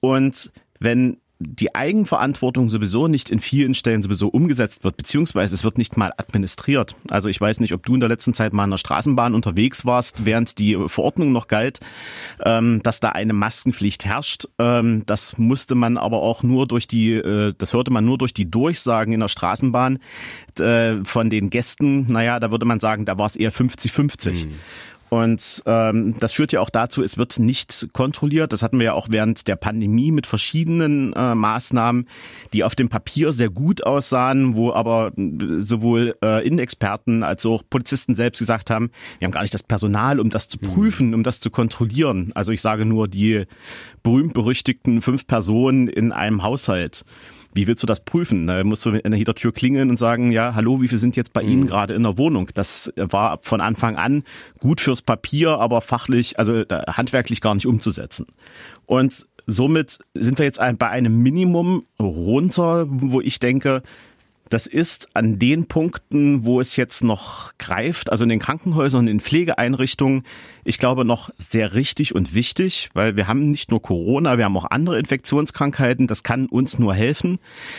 [0.00, 5.76] Und wenn die Eigenverantwortung sowieso nicht in vielen Stellen sowieso umgesetzt wird, beziehungsweise es wird
[5.76, 6.96] nicht mal administriert.
[7.10, 9.84] Also ich weiß nicht, ob du in der letzten Zeit mal in der Straßenbahn unterwegs
[9.84, 11.80] warst, während die Verordnung noch galt,
[12.42, 14.46] ähm, dass da eine Maskenpflicht herrscht.
[14.58, 18.32] Ähm, das musste man aber auch nur durch die, äh, das hörte man nur durch
[18.32, 19.98] die Durchsagen in der Straßenbahn
[20.58, 22.06] äh, von den Gästen.
[22.10, 24.46] Naja, da würde man sagen, da war es eher 50-50.
[24.46, 24.54] Mhm.
[25.08, 28.52] Und ähm, das führt ja auch dazu, es wird nicht kontrolliert.
[28.52, 32.08] Das hatten wir ja auch während der Pandemie mit verschiedenen äh, Maßnahmen,
[32.52, 35.12] die auf dem Papier sehr gut aussahen, wo aber
[35.58, 40.18] sowohl äh, Innenexperten als auch Polizisten selbst gesagt haben, wir haben gar nicht das Personal,
[40.18, 40.66] um das zu mhm.
[40.66, 42.32] prüfen, um das zu kontrollieren.
[42.34, 43.44] Also ich sage nur die
[44.02, 47.04] berühmt-berüchtigten fünf Personen in einem Haushalt.
[47.56, 48.46] Wie willst du das prüfen?
[48.46, 51.32] Da musst du in jeder Tür klingeln und sagen, ja, hallo, wie viel sind jetzt
[51.32, 51.48] bei mhm.
[51.48, 52.50] Ihnen gerade in der Wohnung?
[52.52, 54.24] Das war von Anfang an
[54.58, 58.26] gut fürs Papier, aber fachlich, also äh, handwerklich gar nicht umzusetzen.
[58.84, 63.82] Und somit sind wir jetzt bei einem Minimum runter, wo ich denke,
[64.48, 69.08] das ist an den Punkten, wo es jetzt noch greift, also in den Krankenhäusern und
[69.08, 70.22] in Pflegeeinrichtungen,
[70.64, 74.56] ich glaube noch sehr richtig und wichtig, weil wir haben nicht nur Corona, wir haben
[74.56, 76.06] auch andere Infektionskrankheiten.
[76.06, 77.38] Das kann uns nur helfen,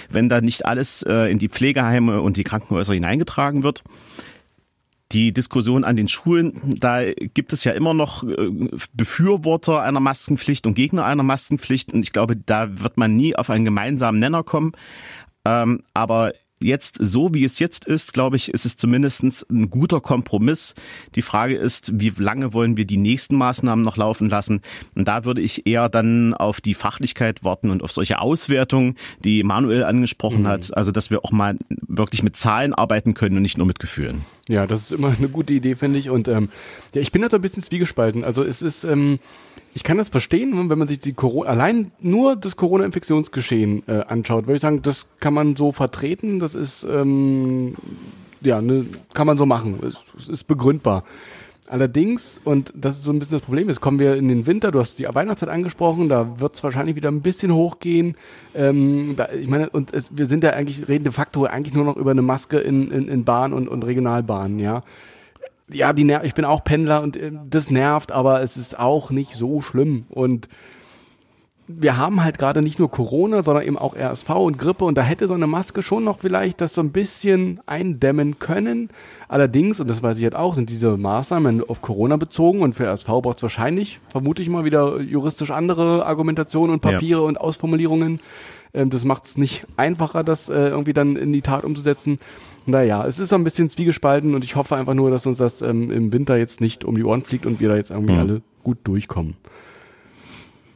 [0.09, 3.83] wenn da nicht alles äh, in die Pflegeheime und die Krankenhäuser hineingetragen wird
[5.13, 8.49] die Diskussion an den Schulen, da gibt es ja immer noch äh,
[8.93, 11.93] Befürworter einer Maskenpflicht und Gegner einer Maskenpflicht.
[11.93, 14.73] Und ich glaube, da wird man nie auf einen gemeinsamen Nenner kommen.
[15.45, 20.01] Ähm, aber jetzt, so wie es jetzt ist, glaube ich, ist es zumindest ein guter
[20.01, 20.75] Kompromiss.
[21.15, 24.61] Die Frage ist, wie lange wollen wir die nächsten Maßnahmen noch laufen lassen?
[24.95, 29.43] Und da würde ich eher dann auf die Fachlichkeit warten und auf solche Auswertungen, die
[29.43, 30.47] Manuel angesprochen mhm.
[30.47, 30.75] hat.
[30.75, 34.25] Also, dass wir auch mal wirklich mit Zahlen arbeiten können und nicht nur mit Gefühlen.
[34.47, 36.09] Ja, das ist immer eine gute Idee, finde ich.
[36.09, 36.49] Und ähm,
[36.93, 38.23] ja, ich bin da so ein bisschen zwiegespalten.
[38.23, 39.19] Also es ist, ähm,
[39.73, 44.47] ich kann das verstehen, wenn man sich die Corona, allein nur das Corona-Infektionsgeschehen äh, anschaut,
[44.47, 47.75] würde ich sagen, das kann man so vertreten, das ist, ähm,
[48.41, 51.03] ja, ne, kann man so machen, es, es ist begründbar.
[51.67, 54.71] Allerdings, und das ist so ein bisschen das Problem, jetzt kommen wir in den Winter,
[54.71, 58.15] du hast die Weihnachtszeit angesprochen, da wird es wahrscheinlich wieder ein bisschen hochgehen.
[58.55, 61.83] Ähm, da, ich meine, und es, wir sind ja eigentlich, reden de facto eigentlich nur
[61.83, 64.81] noch über eine Maske in, in, in Bahn und, und Regionalbahnen, ja
[65.69, 69.33] ja, die ich bin auch Pendler und äh, das nervt, aber es ist auch nicht
[69.33, 70.05] so schlimm.
[70.09, 70.47] Und
[71.67, 75.01] wir haben halt gerade nicht nur Corona, sondern eben auch RSV und Grippe und da
[75.01, 78.89] hätte so eine Maske schon noch vielleicht das so ein bisschen eindämmen können.
[79.27, 82.85] Allerdings, und das weiß ich halt auch, sind diese Maßnahmen auf Corona bezogen und für
[82.85, 87.27] RSV braucht es wahrscheinlich, vermute ich mal, wieder juristisch andere Argumentationen und Papiere ja.
[87.27, 88.21] und Ausformulierungen.
[88.73, 92.19] Ähm, das macht es nicht einfacher, das äh, irgendwie dann in die Tat umzusetzen.
[92.65, 95.61] Naja, es ist so ein bisschen zwiegespalten und ich hoffe einfach nur, dass uns das
[95.61, 98.19] ähm, im Winter jetzt nicht um die Ohren fliegt und wir da jetzt irgendwie mhm.
[98.19, 99.35] alle gut durchkommen.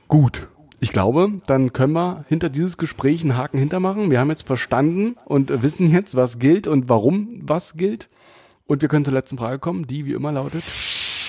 [0.09, 0.49] Gut.
[0.83, 4.09] Ich glaube, dann können wir hinter dieses Gespräch einen Haken hintermachen.
[4.09, 8.09] Wir haben jetzt verstanden und wissen jetzt, was gilt und warum was gilt.
[8.65, 10.63] Und wir können zur letzten Frage kommen, die wie immer lautet.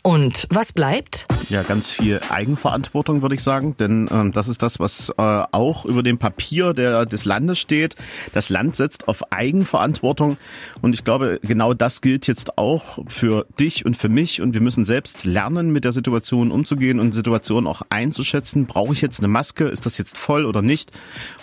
[0.04, 1.26] Und was bleibt?
[1.48, 3.76] Ja, ganz viel Eigenverantwortung, würde ich sagen.
[3.78, 7.94] Denn ähm, das ist das, was äh, auch über dem Papier der, des Landes steht.
[8.32, 10.38] Das Land setzt auf Eigenverantwortung.
[10.80, 14.40] Und ich glaube, genau das gilt jetzt auch für dich und für mich.
[14.40, 18.66] Und wir müssen selbst lernen, mit der Situation umzugehen und Situationen auch einzuschätzen.
[18.66, 19.66] Brauche ich jetzt eine Maske?
[19.66, 20.90] Ist das jetzt voll oder nicht?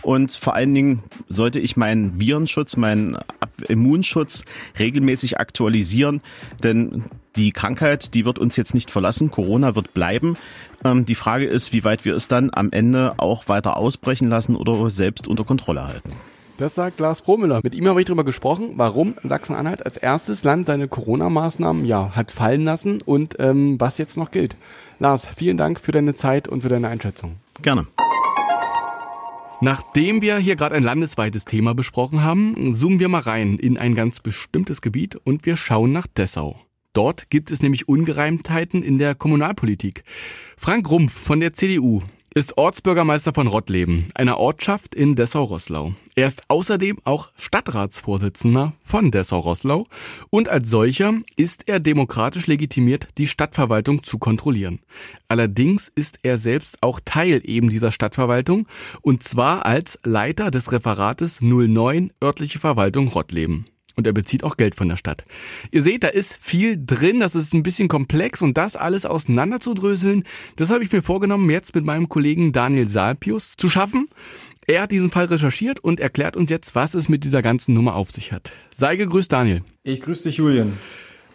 [0.01, 3.17] Und vor allen Dingen sollte ich meinen Virenschutz, meinen
[3.69, 4.43] Immunschutz
[4.77, 6.21] regelmäßig aktualisieren.
[6.61, 9.31] Denn die Krankheit, die wird uns jetzt nicht verlassen.
[9.31, 10.37] Corona wird bleiben.
[10.83, 14.55] Ähm, die Frage ist, wie weit wir es dann am Ende auch weiter ausbrechen lassen
[14.55, 16.13] oder selbst unter Kontrolle halten.
[16.57, 17.61] Das sagt Lars Frohmüller.
[17.63, 22.31] Mit ihm habe ich darüber gesprochen, warum Sachsen-Anhalt als erstes Land seine Corona-Maßnahmen ja hat
[22.31, 24.57] fallen lassen und ähm, was jetzt noch gilt.
[24.99, 27.37] Lars, vielen Dank für deine Zeit und für deine Einschätzung.
[27.61, 27.87] Gerne.
[29.61, 33.95] Nachdem wir hier gerade ein landesweites Thema besprochen haben, zoomen wir mal rein in ein
[33.95, 36.59] ganz bestimmtes Gebiet und wir schauen nach Dessau.
[36.93, 40.03] Dort gibt es nämlich Ungereimtheiten in der Kommunalpolitik.
[40.57, 42.01] Frank Rumpf von der CDU
[42.33, 45.93] ist Ortsbürgermeister von Rottleben, einer Ortschaft in Dessau-Rosslau.
[46.15, 49.85] Er ist außerdem auch Stadtratsvorsitzender von Dessau-Rosslau
[50.29, 54.79] und als solcher ist er demokratisch legitimiert, die Stadtverwaltung zu kontrollieren.
[55.27, 58.67] Allerdings ist er selbst auch Teil eben dieser Stadtverwaltung
[59.01, 63.65] und zwar als Leiter des Referates 09 örtliche Verwaltung Rottleben
[63.99, 65.25] und er bezieht auch Geld von der Stadt.
[65.71, 70.23] Ihr seht, da ist viel drin, das ist ein bisschen komplex und das alles auseinanderzudröseln,
[70.55, 74.07] das habe ich mir vorgenommen, jetzt mit meinem Kollegen Daniel Salpius zu schaffen.
[74.65, 77.95] Er hat diesen Fall recherchiert und erklärt uns jetzt, was es mit dieser ganzen Nummer
[77.95, 78.53] auf sich hat.
[78.69, 79.63] Sei gegrüßt, Daniel.
[79.83, 80.73] Ich grüße dich, Julian.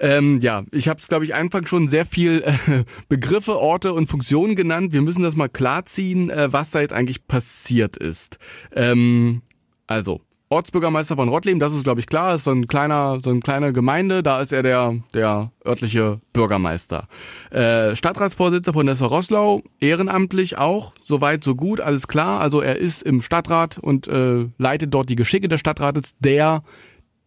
[0.00, 4.06] Ähm, ja, ich habe es, glaube ich, einfach schon sehr viel äh, Begriffe, Orte und
[4.06, 4.92] Funktionen genannt.
[4.92, 8.38] Wir müssen das mal klarziehen, äh, was da jetzt eigentlich passiert ist.
[8.74, 9.42] Ähm,
[9.86, 10.20] also,
[10.54, 13.72] Ortsbürgermeister von Rottleben, das ist glaube ich klar, ist so ein kleiner, so eine kleine
[13.72, 17.08] Gemeinde, da ist er der, der örtliche Bürgermeister.
[17.50, 22.40] Äh, Stadtratsvorsitzender von Dessau-Rosslau, ehrenamtlich auch, soweit so gut, alles klar.
[22.40, 26.62] Also er ist im Stadtrat und äh, leitet dort die Geschicke des Stadtrates, der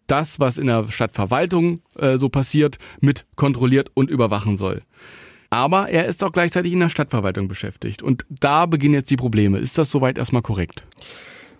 [0.07, 4.81] das, was in der Stadtverwaltung äh, so passiert, mit kontrolliert und überwachen soll.
[5.49, 8.03] Aber er ist auch gleichzeitig in der Stadtverwaltung beschäftigt.
[8.03, 9.59] Und da beginnen jetzt die Probleme.
[9.59, 10.83] Ist das soweit erstmal korrekt?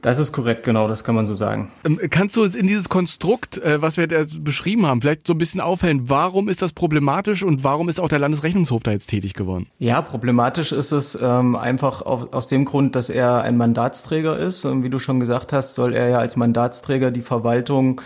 [0.01, 1.71] Das ist korrekt, genau, das kann man so sagen.
[1.83, 5.39] Ähm, kannst du in dieses Konstrukt, äh, was wir da beschrieben haben, vielleicht so ein
[5.39, 6.07] bisschen aufhellen?
[6.07, 9.67] Warum ist das problematisch und warum ist auch der Landesrechnungshof da jetzt tätig geworden?
[9.79, 14.65] Ja, problematisch ist es ähm, einfach auf, aus dem Grund, dass er ein Mandatsträger ist.
[14.65, 17.99] Und wie du schon gesagt hast, soll er ja als Mandatsträger die Verwaltung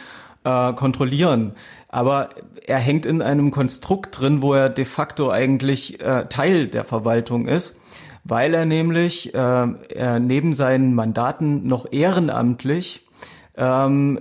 [0.45, 1.54] äh, kontrollieren.
[1.89, 2.30] Aber
[2.65, 7.47] er hängt in einem Konstrukt drin, wo er de facto eigentlich äh, Teil der Verwaltung
[7.47, 7.75] ist
[8.23, 13.07] weil er nämlich äh, er neben seinen Mandaten noch ehrenamtlich
[13.55, 14.19] ähm,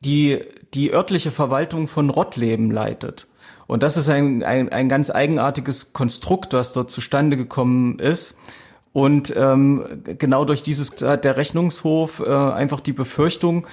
[0.00, 0.38] die,
[0.74, 3.26] die örtliche Verwaltung von Rottleben leitet.
[3.66, 8.36] Und das ist ein, ein, ein ganz eigenartiges Konstrukt, was dort zustande gekommen ist.
[8.92, 9.84] Und ähm,
[10.18, 13.66] genau durch dieses hat der Rechnungshof äh, einfach die Befürchtung,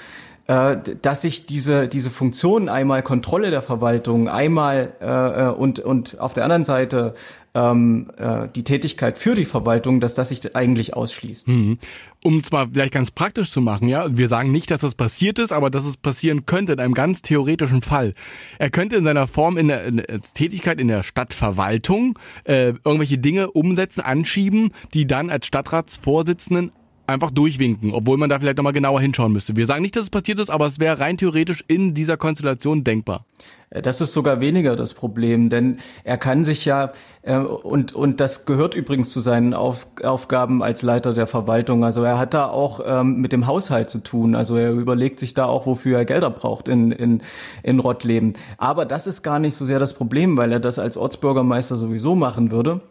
[0.47, 6.19] äh, dass sich diese diese Funktion einmal Kontrolle der Verwaltung, einmal äh, äh und und
[6.19, 7.13] auf der anderen Seite
[7.57, 11.47] ähm, äh, die Tätigkeit für die Verwaltung, dass das sich eigentlich ausschließt.
[11.47, 11.77] Mhm.
[12.23, 15.51] Um zwar vielleicht ganz praktisch zu machen, ja, wir sagen nicht, dass das passiert ist,
[15.51, 18.13] aber dass es passieren könnte in einem ganz theoretischen Fall.
[18.59, 23.17] Er könnte in seiner Form in der, in der Tätigkeit in der Stadtverwaltung äh, irgendwelche
[23.17, 26.71] Dinge umsetzen, anschieben, die dann als Stadtratsvorsitzenden
[27.07, 29.55] einfach durchwinken, obwohl man da vielleicht nochmal genauer hinschauen müsste.
[29.55, 32.83] Wir sagen nicht, dass es passiert ist, aber es wäre rein theoretisch in dieser Konstellation
[32.83, 33.25] denkbar.
[33.69, 36.91] Äh, das ist sogar weniger das Problem, denn er kann sich ja,
[37.21, 42.03] äh, und, und das gehört übrigens zu seinen Auf, Aufgaben als Leiter der Verwaltung, also
[42.03, 45.45] er hat da auch ähm, mit dem Haushalt zu tun, also er überlegt sich da
[45.45, 47.21] auch, wofür er Gelder braucht in, in,
[47.63, 48.33] in Rottleben.
[48.57, 52.15] Aber das ist gar nicht so sehr das Problem, weil er das als Ortsbürgermeister sowieso
[52.15, 52.81] machen würde.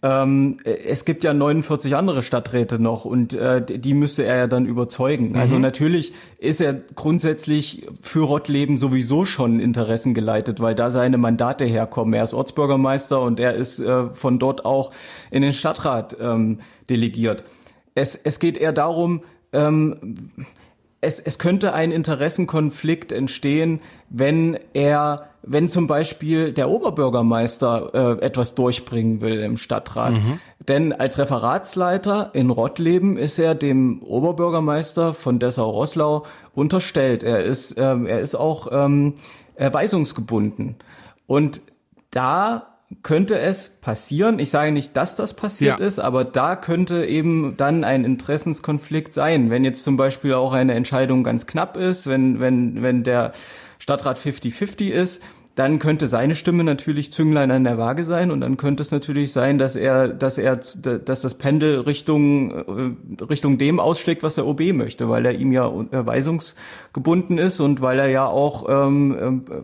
[0.00, 4.64] Ähm, es gibt ja 49 andere Stadträte noch und äh, die müsste er ja dann
[4.64, 5.34] überzeugen.
[5.34, 5.40] Also mhm.
[5.48, 11.64] Also natürlich ist er grundsätzlich für Rottleben sowieso schon Interessen geleitet, weil da seine Mandate
[11.64, 12.14] herkommen.
[12.14, 14.92] Er ist Ortsbürgermeister und er ist äh, von dort auch
[15.30, 16.58] in den Stadtrat ähm,
[16.90, 17.44] delegiert.
[17.94, 20.30] Es, es geht eher darum, ähm,
[21.00, 28.54] es, es könnte ein Interessenkonflikt entstehen, wenn er, wenn zum Beispiel der Oberbürgermeister äh, etwas
[28.54, 30.18] durchbringen will im Stadtrat.
[30.18, 30.40] Mhm.
[30.66, 37.22] Denn als Referatsleiter in Rottleben ist er dem Oberbürgermeister von Dessau-Rosslau unterstellt.
[37.22, 39.14] Er ist, ähm, er ist auch ähm,
[39.56, 40.76] weisungsgebunden.
[41.26, 41.60] Und
[42.10, 42.67] da
[43.02, 44.38] könnte es passieren.
[44.38, 45.86] Ich sage nicht, dass das passiert ja.
[45.86, 49.50] ist, aber da könnte eben dann ein Interessenskonflikt sein.
[49.50, 53.32] Wenn jetzt zum Beispiel auch eine Entscheidung ganz knapp ist, wenn, wenn, wenn der
[53.78, 55.22] Stadtrat 50-50 ist,
[55.54, 59.32] dann könnte seine Stimme natürlich Zünglein an der Waage sein und dann könnte es natürlich
[59.32, 64.46] sein, dass er, dass er, dass das Pendel Richtung, äh, Richtung dem ausschlägt, was der
[64.46, 69.54] OB möchte, weil er ihm ja weisungsgebunden ist und weil er ja auch ähm, äh,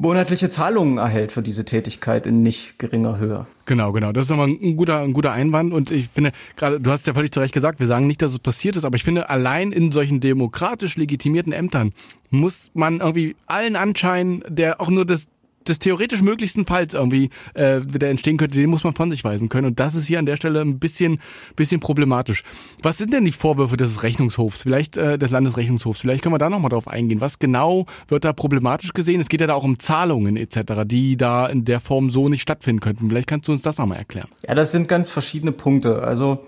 [0.00, 3.46] monatliche Zahlungen erhält für diese Tätigkeit in nicht geringer Höhe.
[3.66, 4.12] Genau, genau.
[4.12, 5.74] Das ist nochmal ein guter, ein guter Einwand.
[5.74, 8.32] Und ich finde, gerade, du hast ja völlig zu Recht gesagt, wir sagen nicht, dass
[8.32, 11.92] es passiert ist, aber ich finde, allein in solchen demokratisch legitimierten Ämtern
[12.30, 15.28] muss man irgendwie allen Anschein, der auch nur das
[15.66, 19.48] des theoretisch möglichsten Falls irgendwie äh, wieder entstehen könnte, den muss man von sich weisen
[19.48, 19.68] können.
[19.68, 21.20] Und das ist hier an der Stelle ein bisschen,
[21.56, 22.44] bisschen problematisch.
[22.82, 26.00] Was sind denn die Vorwürfe des Rechnungshofs, vielleicht äh, des Landesrechnungshofs?
[26.00, 27.20] Vielleicht können wir da nochmal drauf eingehen.
[27.20, 29.20] Was genau wird da problematisch gesehen?
[29.20, 32.42] Es geht ja da auch um Zahlungen etc., die da in der Form so nicht
[32.42, 33.08] stattfinden könnten.
[33.08, 34.28] Vielleicht kannst du uns das nochmal erklären.
[34.46, 36.02] Ja, das sind ganz verschiedene Punkte.
[36.02, 36.44] Also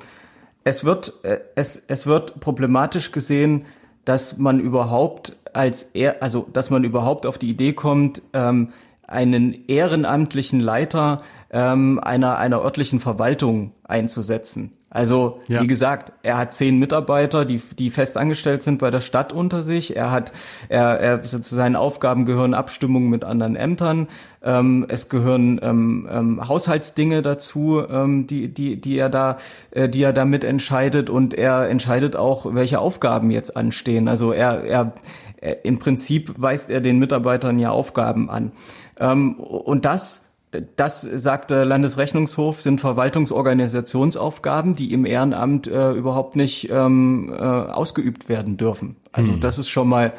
[0.65, 3.67] es wird, äh, es, es wird problematisch gesehen,
[4.05, 8.73] dass man überhaupt als er, also dass man überhaupt auf die Idee kommt, ähm,
[9.13, 14.73] einen ehrenamtlichen Leiter ähm, einer, einer örtlichen Verwaltung einzusetzen.
[14.95, 15.63] Also, ja.
[15.63, 19.63] wie gesagt, er hat zehn Mitarbeiter, die, die fest angestellt sind bei der Stadt unter
[19.63, 19.97] sich.
[19.97, 20.35] Er hat,
[20.69, 24.09] er, er zu seinen Aufgaben gehören Abstimmungen mit anderen Ämtern.
[24.43, 29.39] Ähm, es gehören ähm, ähm, Haushaltsdinge dazu, ähm, die, die, die er da,
[29.71, 34.09] äh, die er damit entscheidet und er entscheidet auch, welche Aufgaben jetzt anstehen.
[34.09, 34.93] Also er, er,
[35.37, 38.53] er im Prinzip weist er den Mitarbeitern ja Aufgaben an.
[39.03, 40.29] Ähm, und das
[40.77, 48.29] das, sagt der Landesrechnungshof, sind Verwaltungsorganisationsaufgaben, die im Ehrenamt äh, überhaupt nicht ähm, äh, ausgeübt
[48.29, 48.97] werden dürfen.
[49.13, 49.41] Also hm.
[49.41, 50.13] das ist schon mal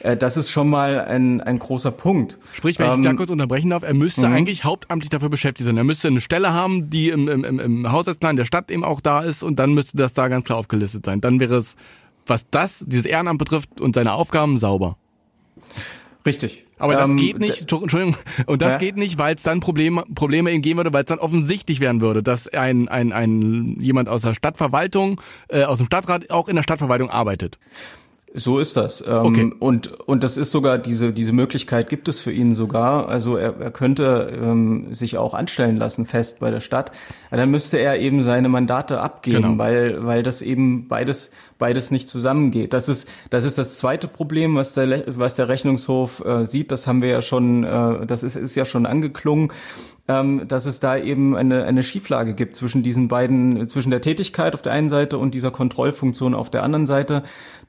[0.00, 2.38] äh, das ist schon mal ein, ein großer Punkt.
[2.52, 4.34] Sprich, wenn ähm, ich da kurz unterbrechen darf, er müsste mhm.
[4.34, 5.76] eigentlich hauptamtlich dafür beschäftigt sein.
[5.76, 9.20] Er müsste eine Stelle haben, die im, im, im Haushaltsplan der Stadt eben auch da
[9.20, 11.20] ist und dann müsste das da ganz klar aufgelistet sein.
[11.20, 11.76] Dann wäre es,
[12.26, 14.96] was das, dieses Ehrenamt betrifft und seine Aufgaben, sauber.
[16.24, 16.65] Richtig.
[16.78, 18.78] Aber das ähm, geht nicht, Entschuldigung, und das ja?
[18.78, 22.00] geht nicht, weil es dann Probleme, Probleme eben geben würde, weil es dann offensichtlich werden
[22.00, 26.56] würde, dass ein, ein, ein jemand aus der Stadtverwaltung, äh, aus dem Stadtrat auch in
[26.56, 27.58] der Stadtverwaltung arbeitet.
[28.38, 29.02] So ist das.
[29.06, 29.52] Ähm, okay.
[29.60, 33.08] Und und das ist sogar diese diese Möglichkeit gibt es für ihn sogar.
[33.08, 36.92] Also er, er könnte ähm, sich auch anstellen lassen fest bei der Stadt.
[37.30, 39.58] Aber dann müsste er eben seine Mandate abgeben, genau.
[39.58, 42.72] weil weil das eben beides beides nicht zusammengeht.
[42.72, 46.70] Das ist das ist das zweite Problem, was der was der Rechnungshof äh, sieht.
[46.72, 47.64] Das haben wir ja schon.
[47.64, 49.52] Äh, das ist ist ja schon angeklungen
[50.08, 54.54] ähm, dass es da eben eine, eine Schieflage gibt zwischen diesen beiden, zwischen der Tätigkeit
[54.54, 57.22] auf der einen Seite und dieser Kontrollfunktion auf der anderen Seite.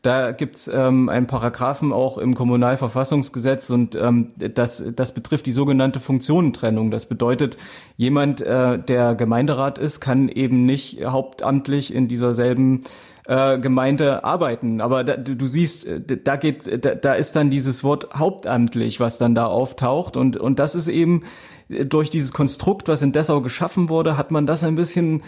[0.04, 6.00] Da gibt's ähm, einen Paragraphen auch im Kommunalverfassungsgesetz und ähm, das, das betrifft die sogenannte
[6.00, 6.92] Funktionentrennung.
[6.92, 7.58] Das bedeutet,
[7.96, 12.84] jemand, äh, der Gemeinderat ist, kann eben nicht hauptamtlich in dieser selben
[13.28, 14.82] äh, Gemeinde arbeiten.
[14.82, 19.00] Aber da, du, du siehst, äh, da geht, da, da ist dann dieses Wort hauptamtlich,
[19.00, 21.24] was dann da auftaucht und und das ist eben
[21.68, 25.24] durch dieses Konstrukt, was in Dessau geschaffen wurde, hat man das ein bisschen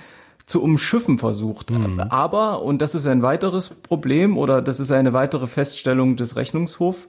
[0.46, 1.70] zu umschiffen versucht.
[1.70, 2.00] Mhm.
[2.10, 7.08] Aber, und das ist ein weiteres Problem oder das ist eine weitere Feststellung des Rechnungshofs,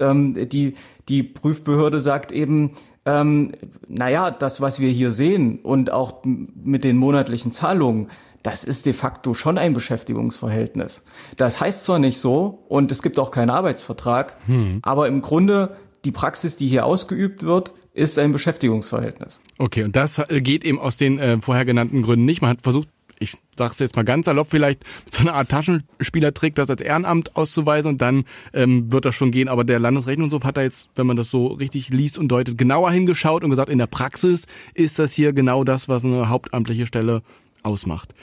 [0.00, 0.74] ähm, die,
[1.08, 2.72] die Prüfbehörde sagt eben,
[3.04, 3.52] ähm,
[3.88, 8.08] naja, das, was wir hier sehen und auch mit den monatlichen Zahlungen,
[8.46, 11.02] das ist de facto schon ein Beschäftigungsverhältnis.
[11.36, 14.78] Das heißt zwar nicht so und es gibt auch keinen Arbeitsvertrag, hm.
[14.82, 19.40] aber im Grunde die Praxis, die hier ausgeübt wird, ist ein Beschäftigungsverhältnis.
[19.58, 22.40] Okay, und das äh, geht eben aus den äh, vorher genannten Gründen nicht.
[22.40, 26.54] Man hat versucht, ich sag's jetzt mal ganz salopp, vielleicht mit so einer Art Taschenspielertrick,
[26.54, 29.48] das als Ehrenamt auszuweisen und dann ähm, wird das schon gehen.
[29.48, 32.92] Aber der Landesrechnungshof hat da jetzt, wenn man das so richtig liest und deutet, genauer
[32.92, 37.22] hingeschaut und gesagt, in der Praxis ist das hier genau das, was eine hauptamtliche Stelle
[37.66, 38.14] ausmacht.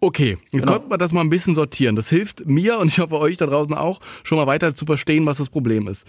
[0.00, 0.72] Okay, jetzt genau.
[0.72, 1.94] konnten wir das mal ein bisschen sortieren.
[1.94, 5.26] Das hilft mir und ich hoffe euch da draußen auch, schon mal weiter zu verstehen,
[5.26, 6.06] was das Problem ist.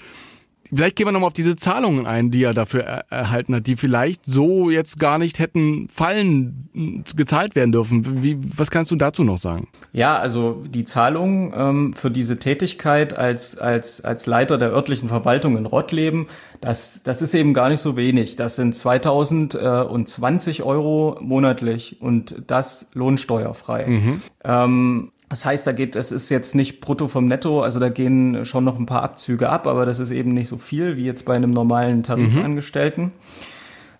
[0.74, 3.76] Vielleicht gehen wir nochmal auf diese Zahlungen ein, die er dafür er erhalten hat, die
[3.76, 8.24] vielleicht so jetzt gar nicht hätten fallen, gezahlt werden dürfen.
[8.24, 9.68] Wie, was kannst du dazu noch sagen?
[9.92, 15.58] Ja, also die Zahlungen ähm, für diese Tätigkeit als, als, als Leiter der örtlichen Verwaltung
[15.58, 16.28] in Rottleben,
[16.62, 18.38] das, das ist eben gar nicht so wenig.
[18.38, 23.88] Das sind 2020 Euro monatlich und das lohnsteuerfrei.
[23.88, 24.22] Mhm.
[24.44, 28.44] Ähm, das heißt, da geht, es ist jetzt nicht brutto vom Netto, also da gehen
[28.44, 31.24] schon noch ein paar Abzüge ab, aber das ist eben nicht so viel wie jetzt
[31.24, 33.06] bei einem normalen Tarifangestellten.
[33.06, 33.12] Mhm.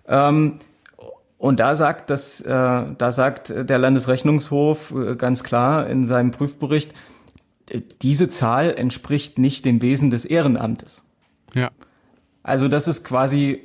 [0.10, 0.54] Ähm,
[1.38, 6.92] und da sagt das, äh, da sagt der Landesrechnungshof äh, ganz klar in seinem Prüfbericht,
[7.70, 11.06] äh, diese Zahl entspricht nicht dem Wesen des Ehrenamtes.
[11.54, 11.72] Ja.
[12.44, 13.62] Also das ist quasi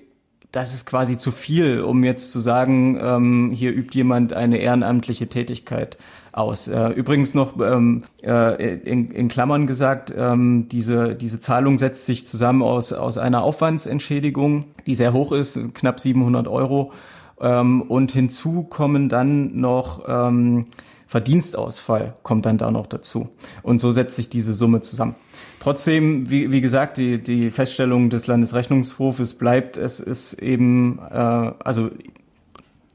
[0.52, 5.26] das ist quasi zu viel, um jetzt zu sagen, ähm, hier übt jemand eine ehrenamtliche
[5.26, 5.98] Tätigkeit
[6.36, 6.68] aus.
[6.68, 12.26] Äh, übrigens noch ähm, äh, in, in Klammern gesagt, ähm, diese, diese Zahlung setzt sich
[12.26, 16.92] zusammen aus, aus einer Aufwandsentschädigung, die sehr hoch ist, knapp 700 Euro.
[17.40, 20.66] Ähm, und hinzu kommen dann noch ähm,
[21.06, 23.28] Verdienstausfall kommt dann da noch dazu.
[23.62, 25.14] Und so setzt sich diese Summe zusammen.
[25.60, 31.90] Trotzdem, wie, wie gesagt, die, die Feststellung des Landesrechnungshofes bleibt, es ist eben, äh, also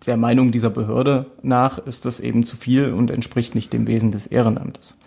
[0.05, 4.11] der Meinung dieser Behörde nach ist das eben zu viel und entspricht nicht dem Wesen
[4.11, 4.97] des Ehrenamtes.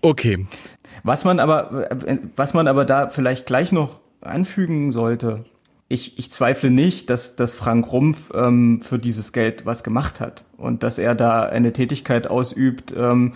[0.00, 0.46] Okay.
[1.04, 1.88] Was man aber,
[2.36, 5.44] was man aber da vielleicht gleich noch anfügen sollte,
[5.88, 10.44] ich, ich zweifle nicht, dass, dass Frank Rumpf ähm, für dieses Geld was gemacht hat
[10.56, 13.34] und dass er da eine Tätigkeit ausübt, ähm,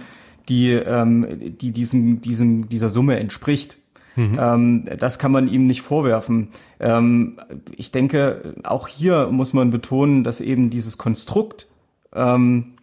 [0.49, 3.79] die, ähm, die diesem, diesem, dieser Summe entspricht.
[4.17, 4.39] Mhm.
[4.41, 6.49] Ähm, das kann man ihm nicht vorwerfen.
[6.81, 7.37] Ähm,
[7.77, 11.69] ich denke, auch hier muss man betonen, dass eben dieses Konstrukt
[12.15, 12.75] ähm,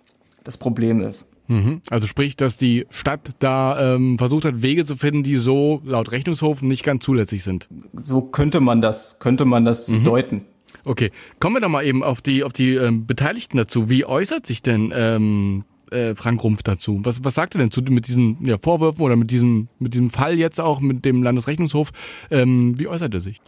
[0.43, 1.29] das Problem ist.
[1.47, 1.81] Mhm.
[1.89, 6.11] Also sprich, dass die Stadt da ähm, versucht hat, Wege zu finden, die so laut
[6.11, 7.67] Rechnungshof nicht ganz zulässig sind.
[7.91, 10.03] So könnte man das, könnte man das mhm.
[10.03, 10.41] deuten.
[10.85, 13.89] Okay, kommen wir doch mal eben auf die auf die ähm, Beteiligten dazu.
[13.89, 16.99] Wie äußert sich denn ähm, äh, Frank Rumpf dazu?
[17.03, 20.09] Was, was sagt er denn zu mit diesen ja, Vorwürfen oder mit diesem, mit diesem
[20.09, 21.91] Fall jetzt auch mit dem Landesrechnungshof?
[22.31, 23.41] Ähm, wie äußert er sich?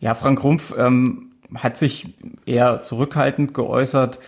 [0.00, 2.14] Ja, Frank Rumpf ähm, hat sich
[2.44, 4.18] eher zurückhaltend geäußert.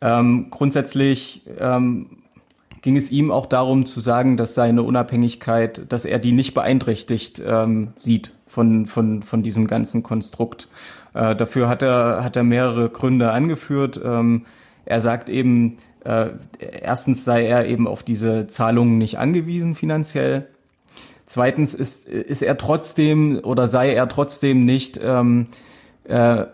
[0.00, 2.06] Ähm, grundsätzlich ähm,
[2.82, 7.42] ging es ihm auch darum zu sagen, dass seine Unabhängigkeit, dass er die nicht beeinträchtigt
[7.44, 10.68] ähm, sieht von, von, von diesem ganzen Konstrukt.
[11.14, 14.00] Äh, dafür hat er, hat er mehrere Gründe angeführt.
[14.04, 14.44] Ähm,
[14.84, 15.76] er sagt eben,
[16.06, 20.46] äh, erstens sei er eben auf diese Zahlungen nicht angewiesen finanziell.
[21.24, 25.46] Zweitens ist, ist er trotzdem oder sei er trotzdem nicht, ähm,
[26.04, 26.44] äh,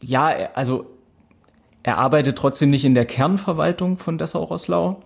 [0.00, 0.86] ja, also
[1.82, 5.02] er arbeitet trotzdem nicht in der Kernverwaltung von Dessau-Rosslau.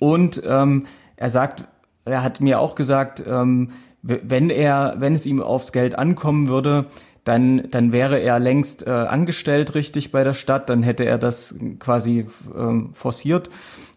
[0.00, 1.64] Und ähm, er sagt,
[2.04, 3.70] er hat mir auch gesagt, ähm,
[4.02, 6.86] wenn er, wenn es ihm aufs Geld ankommen würde,
[7.28, 11.56] dann, dann wäre er längst äh, angestellt richtig bei der Stadt, dann hätte er das
[11.78, 12.24] quasi
[12.56, 13.50] ähm, forciert,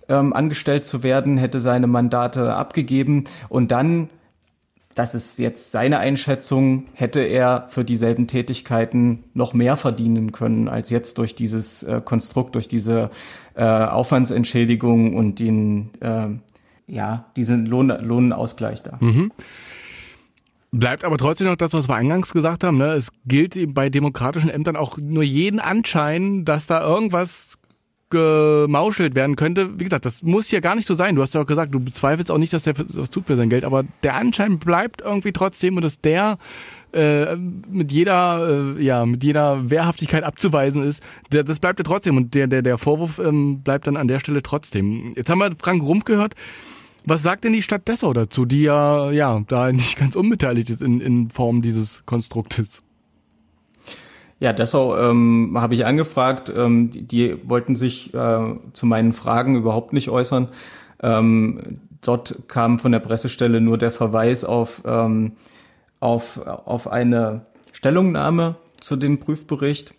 [0.09, 4.09] ähm, angestellt zu werden, hätte seine Mandate abgegeben und dann,
[4.95, 10.89] das ist jetzt seine Einschätzung, hätte er für dieselben Tätigkeiten noch mehr verdienen können als
[10.89, 13.11] jetzt durch dieses äh, Konstrukt, durch diese
[13.55, 16.27] äh, Aufwandsentschädigung und den, äh,
[16.85, 18.97] ja, diesen Lohn, Lohnausgleich da.
[18.99, 19.31] Mhm.
[20.73, 22.77] Bleibt aber trotzdem noch das, was wir eingangs gesagt haben.
[22.77, 22.93] Ne?
[22.93, 27.57] Es gilt bei demokratischen Ämtern auch nur jeden Anschein, dass da irgendwas
[28.09, 29.79] gemauschelt werden könnte.
[29.79, 31.15] Wie gesagt, das muss ja gar nicht so sein.
[31.15, 33.49] Du hast ja auch gesagt, du bezweifelst auch nicht, dass der was tut für sein
[33.49, 36.37] Geld, aber der Anschein bleibt irgendwie trotzdem und dass der
[36.93, 41.01] äh, mit jeder äh, ja mit jeder Wehrhaftigkeit abzuweisen ist,
[41.31, 44.19] der, das bleibt ja trotzdem und der der der Vorwurf ähm, bleibt dann an der
[44.19, 45.13] Stelle trotzdem.
[45.15, 46.35] Jetzt haben wir Frank Rump gehört.
[47.05, 50.81] Was sagt denn die Stadt Dessau dazu, die ja, ja da nicht ganz unbeteiligt ist
[50.81, 52.83] in, in Form dieses Konstruktes?
[54.39, 56.51] Ja, Dessau ähm, habe ich angefragt.
[56.55, 60.49] Ähm, die, die wollten sich äh, zu meinen Fragen überhaupt nicht äußern.
[61.01, 65.33] Ähm, dort kam von der Pressestelle nur der Verweis auf, ähm,
[65.99, 69.93] auf, auf eine Stellungnahme zu dem Prüfbericht.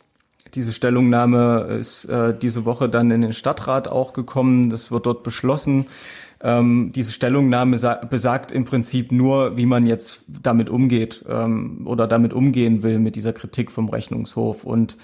[0.55, 4.71] Diese Stellungnahme ist äh, diese Woche dann in den Stadtrat auch gekommen.
[4.71, 5.87] Das wird dort beschlossen.
[6.43, 7.79] Ähm, diese Stellungnahme
[8.11, 13.15] besagt im Prinzip nur, wie man jetzt damit umgeht ähm, oder damit umgehen will mit
[13.15, 14.65] dieser Kritik vom Rechnungshof.
[14.65, 14.97] Und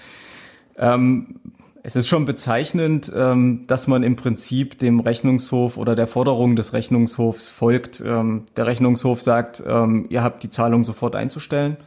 [0.77, 1.35] ähm,
[1.81, 6.73] es ist schon bezeichnend, ähm, dass man im Prinzip dem Rechnungshof oder der Forderung des
[6.73, 8.03] Rechnungshofs folgt.
[8.05, 11.77] Ähm, der Rechnungshof sagt, ähm, ihr habt die Zahlung sofort einzustellen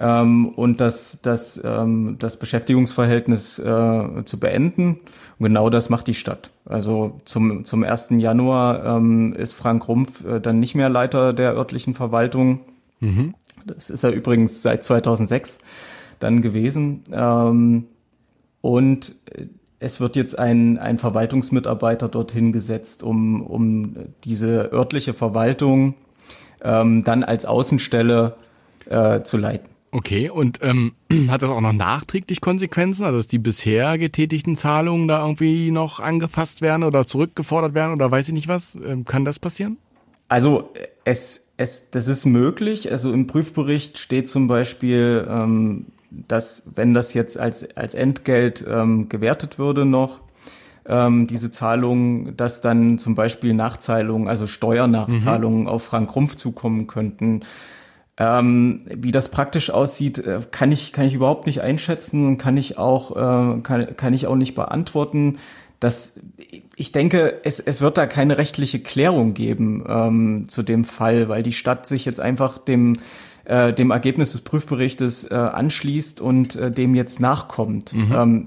[0.00, 5.00] ähm, und das, das, ähm, das Beschäftigungsverhältnis äh, zu beenden.
[5.38, 6.50] Und genau das macht die Stadt.
[6.64, 8.10] Also zum, zum 1.
[8.16, 12.60] Januar ähm, ist Frank Rumpf äh, dann nicht mehr Leiter der örtlichen Verwaltung.
[13.00, 13.34] Mhm.
[13.66, 15.58] Das ist er übrigens seit 2006
[16.18, 17.02] dann gewesen.
[17.12, 17.84] Ähm,
[18.62, 19.14] und
[19.80, 25.94] es wird jetzt ein, ein Verwaltungsmitarbeiter dorthin gesetzt, um, um diese örtliche Verwaltung
[26.62, 28.36] ähm, dann als Außenstelle
[28.86, 29.69] äh, zu leiten.
[29.92, 30.92] Okay, und ähm,
[31.28, 36.00] hat das auch noch nachträglich Konsequenzen, also dass die bisher getätigten Zahlungen da irgendwie noch
[36.00, 38.76] angefasst werden oder zurückgefordert werden oder weiß ich nicht was?
[38.76, 39.78] Ähm, kann das passieren?
[40.28, 40.70] Also
[41.04, 42.90] es, es, das ist möglich.
[42.90, 49.08] Also im Prüfbericht steht zum Beispiel, ähm, dass wenn das jetzt als, als Entgelt ähm,
[49.08, 50.20] gewertet würde noch,
[50.86, 55.68] ähm, diese Zahlungen, dass dann zum Beispiel Nachzahlungen, also Steuernachzahlungen mhm.
[55.68, 57.42] auf Frank Rumpf zukommen könnten.
[58.20, 62.58] Ähm, wie das praktisch aussieht, äh, kann ich kann ich überhaupt nicht einschätzen und kann
[62.58, 65.38] ich auch äh, kann, kann ich auch nicht beantworten.
[65.78, 66.20] Das,
[66.76, 71.42] ich denke, es, es wird da keine rechtliche Klärung geben ähm, zu dem Fall, weil
[71.42, 72.98] die Stadt sich jetzt einfach dem
[73.46, 77.94] äh, dem Ergebnis des Prüfberichtes äh, anschließt und äh, dem jetzt nachkommt.
[77.94, 78.12] Mhm.
[78.12, 78.46] Ähm,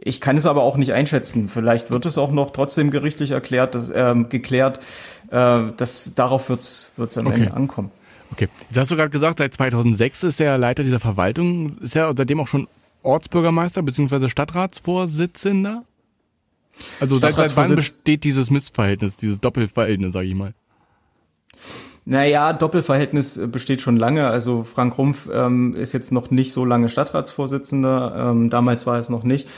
[0.00, 1.48] ich kann es aber auch nicht einschätzen.
[1.48, 4.80] Vielleicht wird es auch noch trotzdem gerichtlich erklärt, dass, ähm, geklärt.
[5.30, 7.34] Äh, das, darauf wird es am okay.
[7.36, 7.90] Ende ankommen.
[8.32, 8.48] Okay.
[8.68, 11.78] Jetzt hast du gerade gesagt, seit 2006 ist er Leiter dieser Verwaltung.
[11.78, 12.68] Ist er seitdem auch schon
[13.02, 14.28] Ortsbürgermeister bzw.
[14.28, 15.84] Stadtratsvorsitzender?
[17.00, 20.54] Also seit, seit wann besteht dieses Missverhältnis, dieses Doppelverhältnis, sage ich mal?
[22.04, 24.28] Naja, Doppelverhältnis besteht schon lange.
[24.28, 28.30] Also Frank Rumpf ähm, ist jetzt noch nicht so lange Stadtratsvorsitzender.
[28.30, 29.48] Ähm, damals war es noch nicht.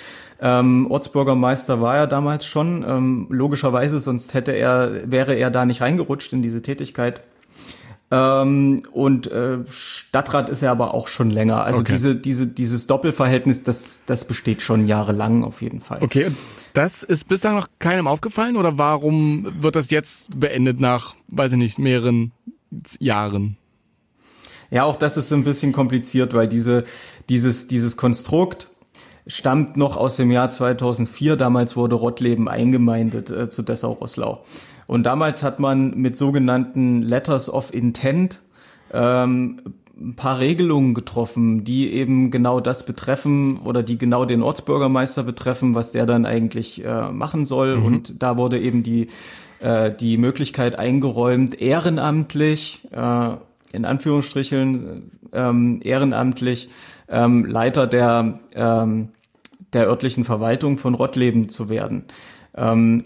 [0.41, 2.85] Ähm, Ortsbürgermeister war er damals schon.
[2.89, 7.23] Ähm, logischerweise, sonst hätte er, wäre er da nicht reingerutscht in diese Tätigkeit.
[8.11, 11.63] Ähm, und äh, Stadtrat ist er aber auch schon länger.
[11.65, 11.93] Also okay.
[11.93, 15.99] diese, diese, dieses Doppelverhältnis, das, das besteht schon jahrelang auf jeden Fall.
[16.01, 16.29] Okay,
[16.73, 21.59] das ist bislang noch keinem aufgefallen oder warum wird das jetzt beendet nach, weiß ich
[21.59, 22.33] nicht, mehreren
[22.99, 23.59] Jahren?
[24.71, 26.85] Ja, auch das ist ein bisschen kompliziert, weil diese,
[27.29, 28.69] dieses, dieses Konstrukt
[29.29, 31.37] stammt noch aus dem Jahr 2004.
[31.37, 34.43] Damals wurde Rottleben eingemeindet äh, zu Dessau-Rosslau.
[34.87, 38.41] Und damals hat man mit sogenannten Letters of Intent
[38.93, 39.61] ähm,
[40.01, 45.75] ein paar Regelungen getroffen, die eben genau das betreffen oder die genau den Ortsbürgermeister betreffen,
[45.75, 47.77] was der dann eigentlich äh, machen soll.
[47.77, 47.85] Mhm.
[47.85, 49.09] Und da wurde eben die,
[49.61, 53.31] äh, die Möglichkeit eingeräumt, ehrenamtlich, äh,
[53.73, 56.71] in Anführungsstrichen, ähm, ehrenamtlich
[57.09, 59.09] ähm, Leiter der, ähm,
[59.73, 62.05] der örtlichen Verwaltung von Rottleben zu werden.
[62.55, 63.05] Ähm,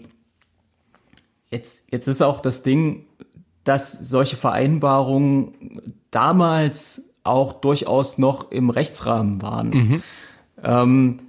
[1.53, 3.05] Jetzt, jetzt ist auch das Ding,
[3.63, 9.69] dass solche Vereinbarungen damals auch durchaus noch im Rechtsrahmen waren.
[9.69, 10.03] Mhm.
[10.63, 11.19] Ähm,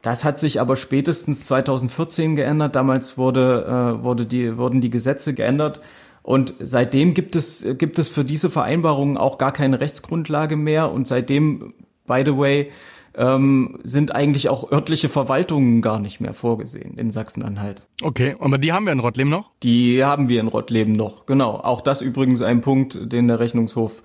[0.00, 2.74] das hat sich aber spätestens 2014 geändert.
[2.74, 5.82] Damals wurde, äh, wurde die, wurden die Gesetze geändert.
[6.22, 10.90] Und seitdem gibt es, gibt es für diese Vereinbarungen auch gar keine Rechtsgrundlage mehr.
[10.90, 11.74] Und seitdem,
[12.06, 12.70] by the way,
[13.16, 17.82] ähm, sind eigentlich auch örtliche Verwaltungen gar nicht mehr vorgesehen in Sachsen-Anhalt.
[18.02, 19.52] Okay, aber die haben wir in Rottleben noch?
[19.62, 21.56] Die haben wir in Rottleben noch, genau.
[21.56, 24.02] Auch das übrigens ein Punkt, den der Rechnungshof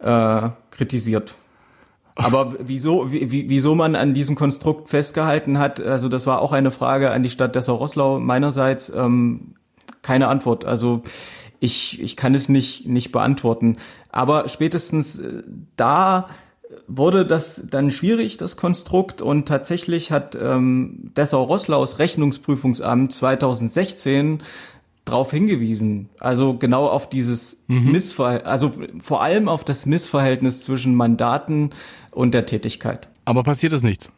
[0.00, 1.34] äh, kritisiert.
[2.16, 6.70] Aber wieso, wie, wieso man an diesem Konstrukt festgehalten hat, also das war auch eine
[6.70, 9.54] Frage an die Stadt Dessau-Rosslau meinerseits, ähm,
[10.02, 10.64] keine Antwort.
[10.64, 11.02] Also
[11.60, 13.76] ich, ich kann es nicht, nicht beantworten.
[14.10, 15.42] Aber spätestens äh,
[15.76, 16.28] da
[16.96, 24.42] wurde das dann schwierig, das Konstrukt, und tatsächlich hat ähm, Dessau-Rosslaus Rechnungsprüfungsamt 2016
[25.04, 27.92] darauf hingewiesen, also genau auf dieses mhm.
[27.92, 31.70] Missverhältnis, also vor allem auf das Missverhältnis zwischen Mandaten
[32.10, 33.08] und der Tätigkeit.
[33.24, 34.10] Aber passiert es nichts?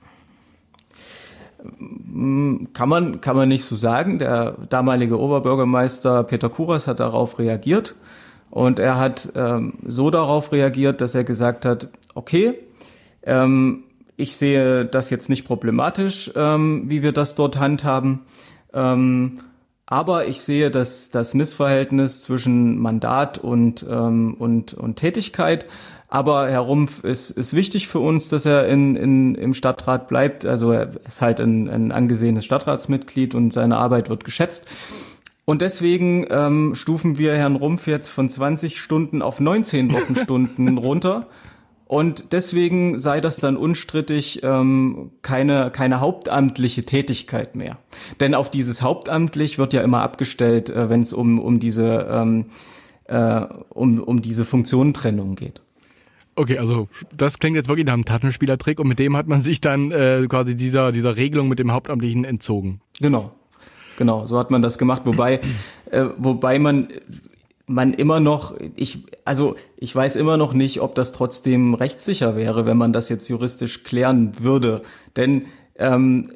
[1.62, 4.18] Kann man, kann man nicht so sagen.
[4.18, 7.95] Der damalige Oberbürgermeister Peter Kuras hat darauf reagiert
[8.53, 12.53] und er hat ähm, so darauf reagiert, dass er gesagt hat, okay,
[13.23, 13.85] ähm,
[14.19, 18.21] ich sehe das jetzt nicht problematisch, ähm, wie wir das dort handhaben.
[18.75, 19.37] Ähm,
[19.87, 25.65] aber ich sehe dass das Missverhältnis zwischen Mandat und, ähm, und, und Tätigkeit.
[26.09, 30.45] Aber Herr Rumpf ist, ist wichtig für uns, dass er in, in, im Stadtrat bleibt.
[30.45, 34.67] Also er ist halt ein, ein angesehenes Stadtratsmitglied und seine Arbeit wird geschätzt.
[35.45, 41.28] Und deswegen ähm, stufen wir Herrn Rumpf jetzt von 20 Stunden auf 19 Wochenstunden runter.
[41.86, 47.76] Und deswegen sei das dann unstrittig ähm, keine, keine hauptamtliche Tätigkeit mehr.
[48.20, 52.47] Denn auf dieses hauptamtlich wird ja immer abgestellt, äh, wenn es um, um diese ähm,
[53.09, 55.61] äh, um, um diese Funktionentrennung geht.
[56.34, 59.61] Okay, also das klingt jetzt wirklich nach einem Taschenspielertrick und mit dem hat man sich
[59.61, 62.80] dann äh, quasi dieser, dieser Regelung mit dem Hauptamtlichen entzogen.
[63.01, 63.32] Genau.
[64.03, 65.39] Genau, so hat man das gemacht, wobei,
[65.93, 66.89] äh, wobei man
[67.69, 72.67] man immer noch, ich, also ich weiß immer noch nicht, ob das trotzdem rechtssicher wäre,
[72.67, 74.83] wenn man das jetzt juristisch klären würde.
[75.15, 75.45] Denn
[75.77, 76.27] ähm,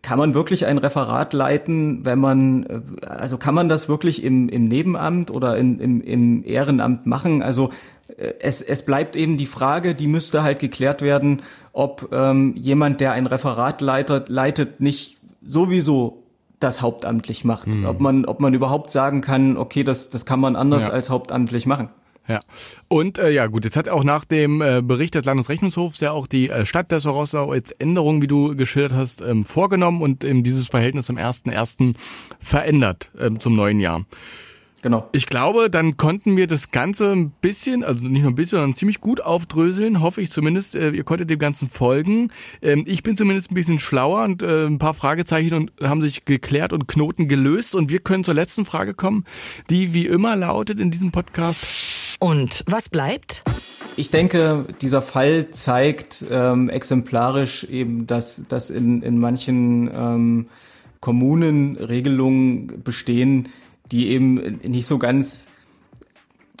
[0.00, 4.68] kann man wirklich ein Referat leiten, wenn man, also kann man das wirklich im, im
[4.68, 7.42] Nebenamt oder in, im, im Ehrenamt machen?
[7.42, 7.70] Also
[8.16, 13.00] äh, es, es bleibt eben die Frage, die müsste halt geklärt werden, ob ähm, jemand,
[13.00, 15.18] der ein Referat leitet, leitet, nicht
[15.48, 16.17] sowieso
[16.60, 17.68] das hauptamtlich macht.
[17.68, 17.84] Mhm.
[17.86, 20.92] Ob man, ob man überhaupt sagen kann, okay, das, das kann man anders ja.
[20.92, 21.90] als hauptamtlich machen.
[22.28, 22.40] Ja.
[22.88, 26.26] Und äh, ja gut, jetzt hat auch nach dem äh, Bericht des Landesrechnungshofs ja auch
[26.26, 30.42] die äh, Stadt der Rossau jetzt Änderungen, wie du geschildert hast, ähm, vorgenommen und ähm,
[30.42, 31.94] dieses Verhältnis am 1.1.
[32.38, 34.04] verändert ähm, zum neuen Jahr.
[34.80, 35.08] Genau.
[35.12, 38.74] Ich glaube, dann konnten wir das Ganze ein bisschen, also nicht nur ein bisschen, sondern
[38.74, 40.74] ziemlich gut aufdröseln, hoffe ich zumindest.
[40.76, 42.30] Äh, ihr konntet dem Ganzen folgen.
[42.62, 46.24] Ähm, ich bin zumindest ein bisschen schlauer und äh, ein paar Fragezeichen und haben sich
[46.24, 47.74] geklärt und Knoten gelöst.
[47.74, 49.24] Und wir können zur letzten Frage kommen,
[49.68, 51.60] die wie immer lautet in diesem Podcast.
[52.20, 53.42] Und was bleibt?
[53.96, 60.46] Ich denke, dieser Fall zeigt ähm, exemplarisch eben, dass, dass in, in manchen ähm,
[61.00, 63.48] Kommunen Regelungen bestehen,
[63.92, 65.48] die eben nicht so ganz,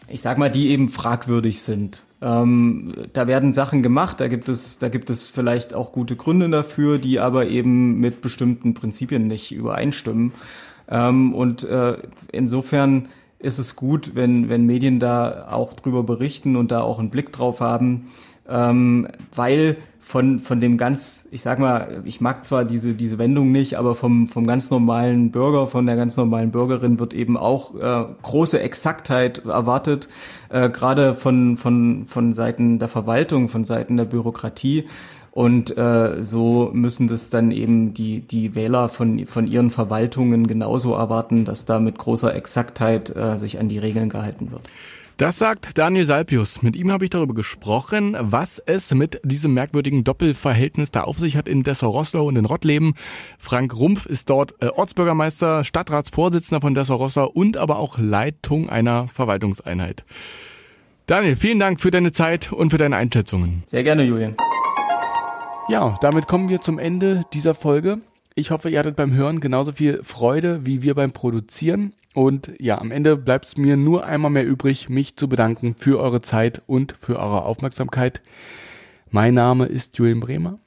[0.08, 2.04] ich sag mal, die eben fragwürdig sind.
[2.20, 6.48] Ähm, da werden Sachen gemacht, da gibt es, da gibt es vielleicht auch gute Gründe
[6.48, 10.32] dafür, die aber eben mit bestimmten Prinzipien nicht übereinstimmen.
[10.88, 11.98] Ähm, und äh,
[12.32, 13.08] insofern
[13.38, 17.32] ist es gut, wenn, wenn Medien da auch drüber berichten und da auch einen Blick
[17.32, 18.08] drauf haben,
[18.48, 19.76] ähm, weil
[20.08, 23.94] von, von dem ganz, ich sag mal, ich mag zwar diese, diese Wendung nicht, aber
[23.94, 28.58] vom, vom ganz normalen Bürger, von der ganz normalen Bürgerin wird eben auch äh, große
[28.58, 30.08] Exaktheit erwartet,
[30.48, 34.86] äh, gerade von, von, von Seiten der Verwaltung, von Seiten der Bürokratie.
[35.30, 40.94] Und äh, so müssen das dann eben die, die Wähler von, von ihren Verwaltungen genauso
[40.94, 44.62] erwarten, dass da mit großer Exaktheit äh, sich an die Regeln gehalten wird.
[45.18, 46.62] Das sagt Daniel Salpius.
[46.62, 51.36] Mit ihm habe ich darüber gesprochen, was es mit diesem merkwürdigen Doppelverhältnis da auf sich
[51.36, 52.94] hat in Dessau-Rosslau und in Rottleben.
[53.36, 60.04] Frank Rumpf ist dort äh, Ortsbürgermeister, Stadtratsvorsitzender von Dessau-Rosslau und aber auch Leitung einer Verwaltungseinheit.
[61.06, 63.64] Daniel, vielen Dank für deine Zeit und für deine Einschätzungen.
[63.66, 64.36] Sehr gerne, Julian.
[65.68, 67.98] Ja, damit kommen wir zum Ende dieser Folge.
[68.36, 71.92] Ich hoffe, ihr hattet beim Hören genauso viel Freude wie wir beim Produzieren.
[72.14, 76.00] Und ja, am Ende bleibt es mir nur einmal mehr übrig, mich zu bedanken für
[76.00, 78.22] eure Zeit und für eure Aufmerksamkeit.
[79.10, 80.58] Mein Name ist Julian Bremer.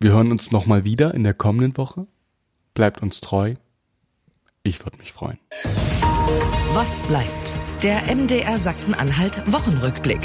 [0.00, 2.06] Wir hören uns nochmal wieder in der kommenden Woche.
[2.74, 3.54] Bleibt uns treu.
[4.64, 5.38] Ich würde mich freuen.
[6.74, 7.54] Was bleibt?
[7.82, 10.20] Der MDR Sachsen-Anhalt Wochenrückblick.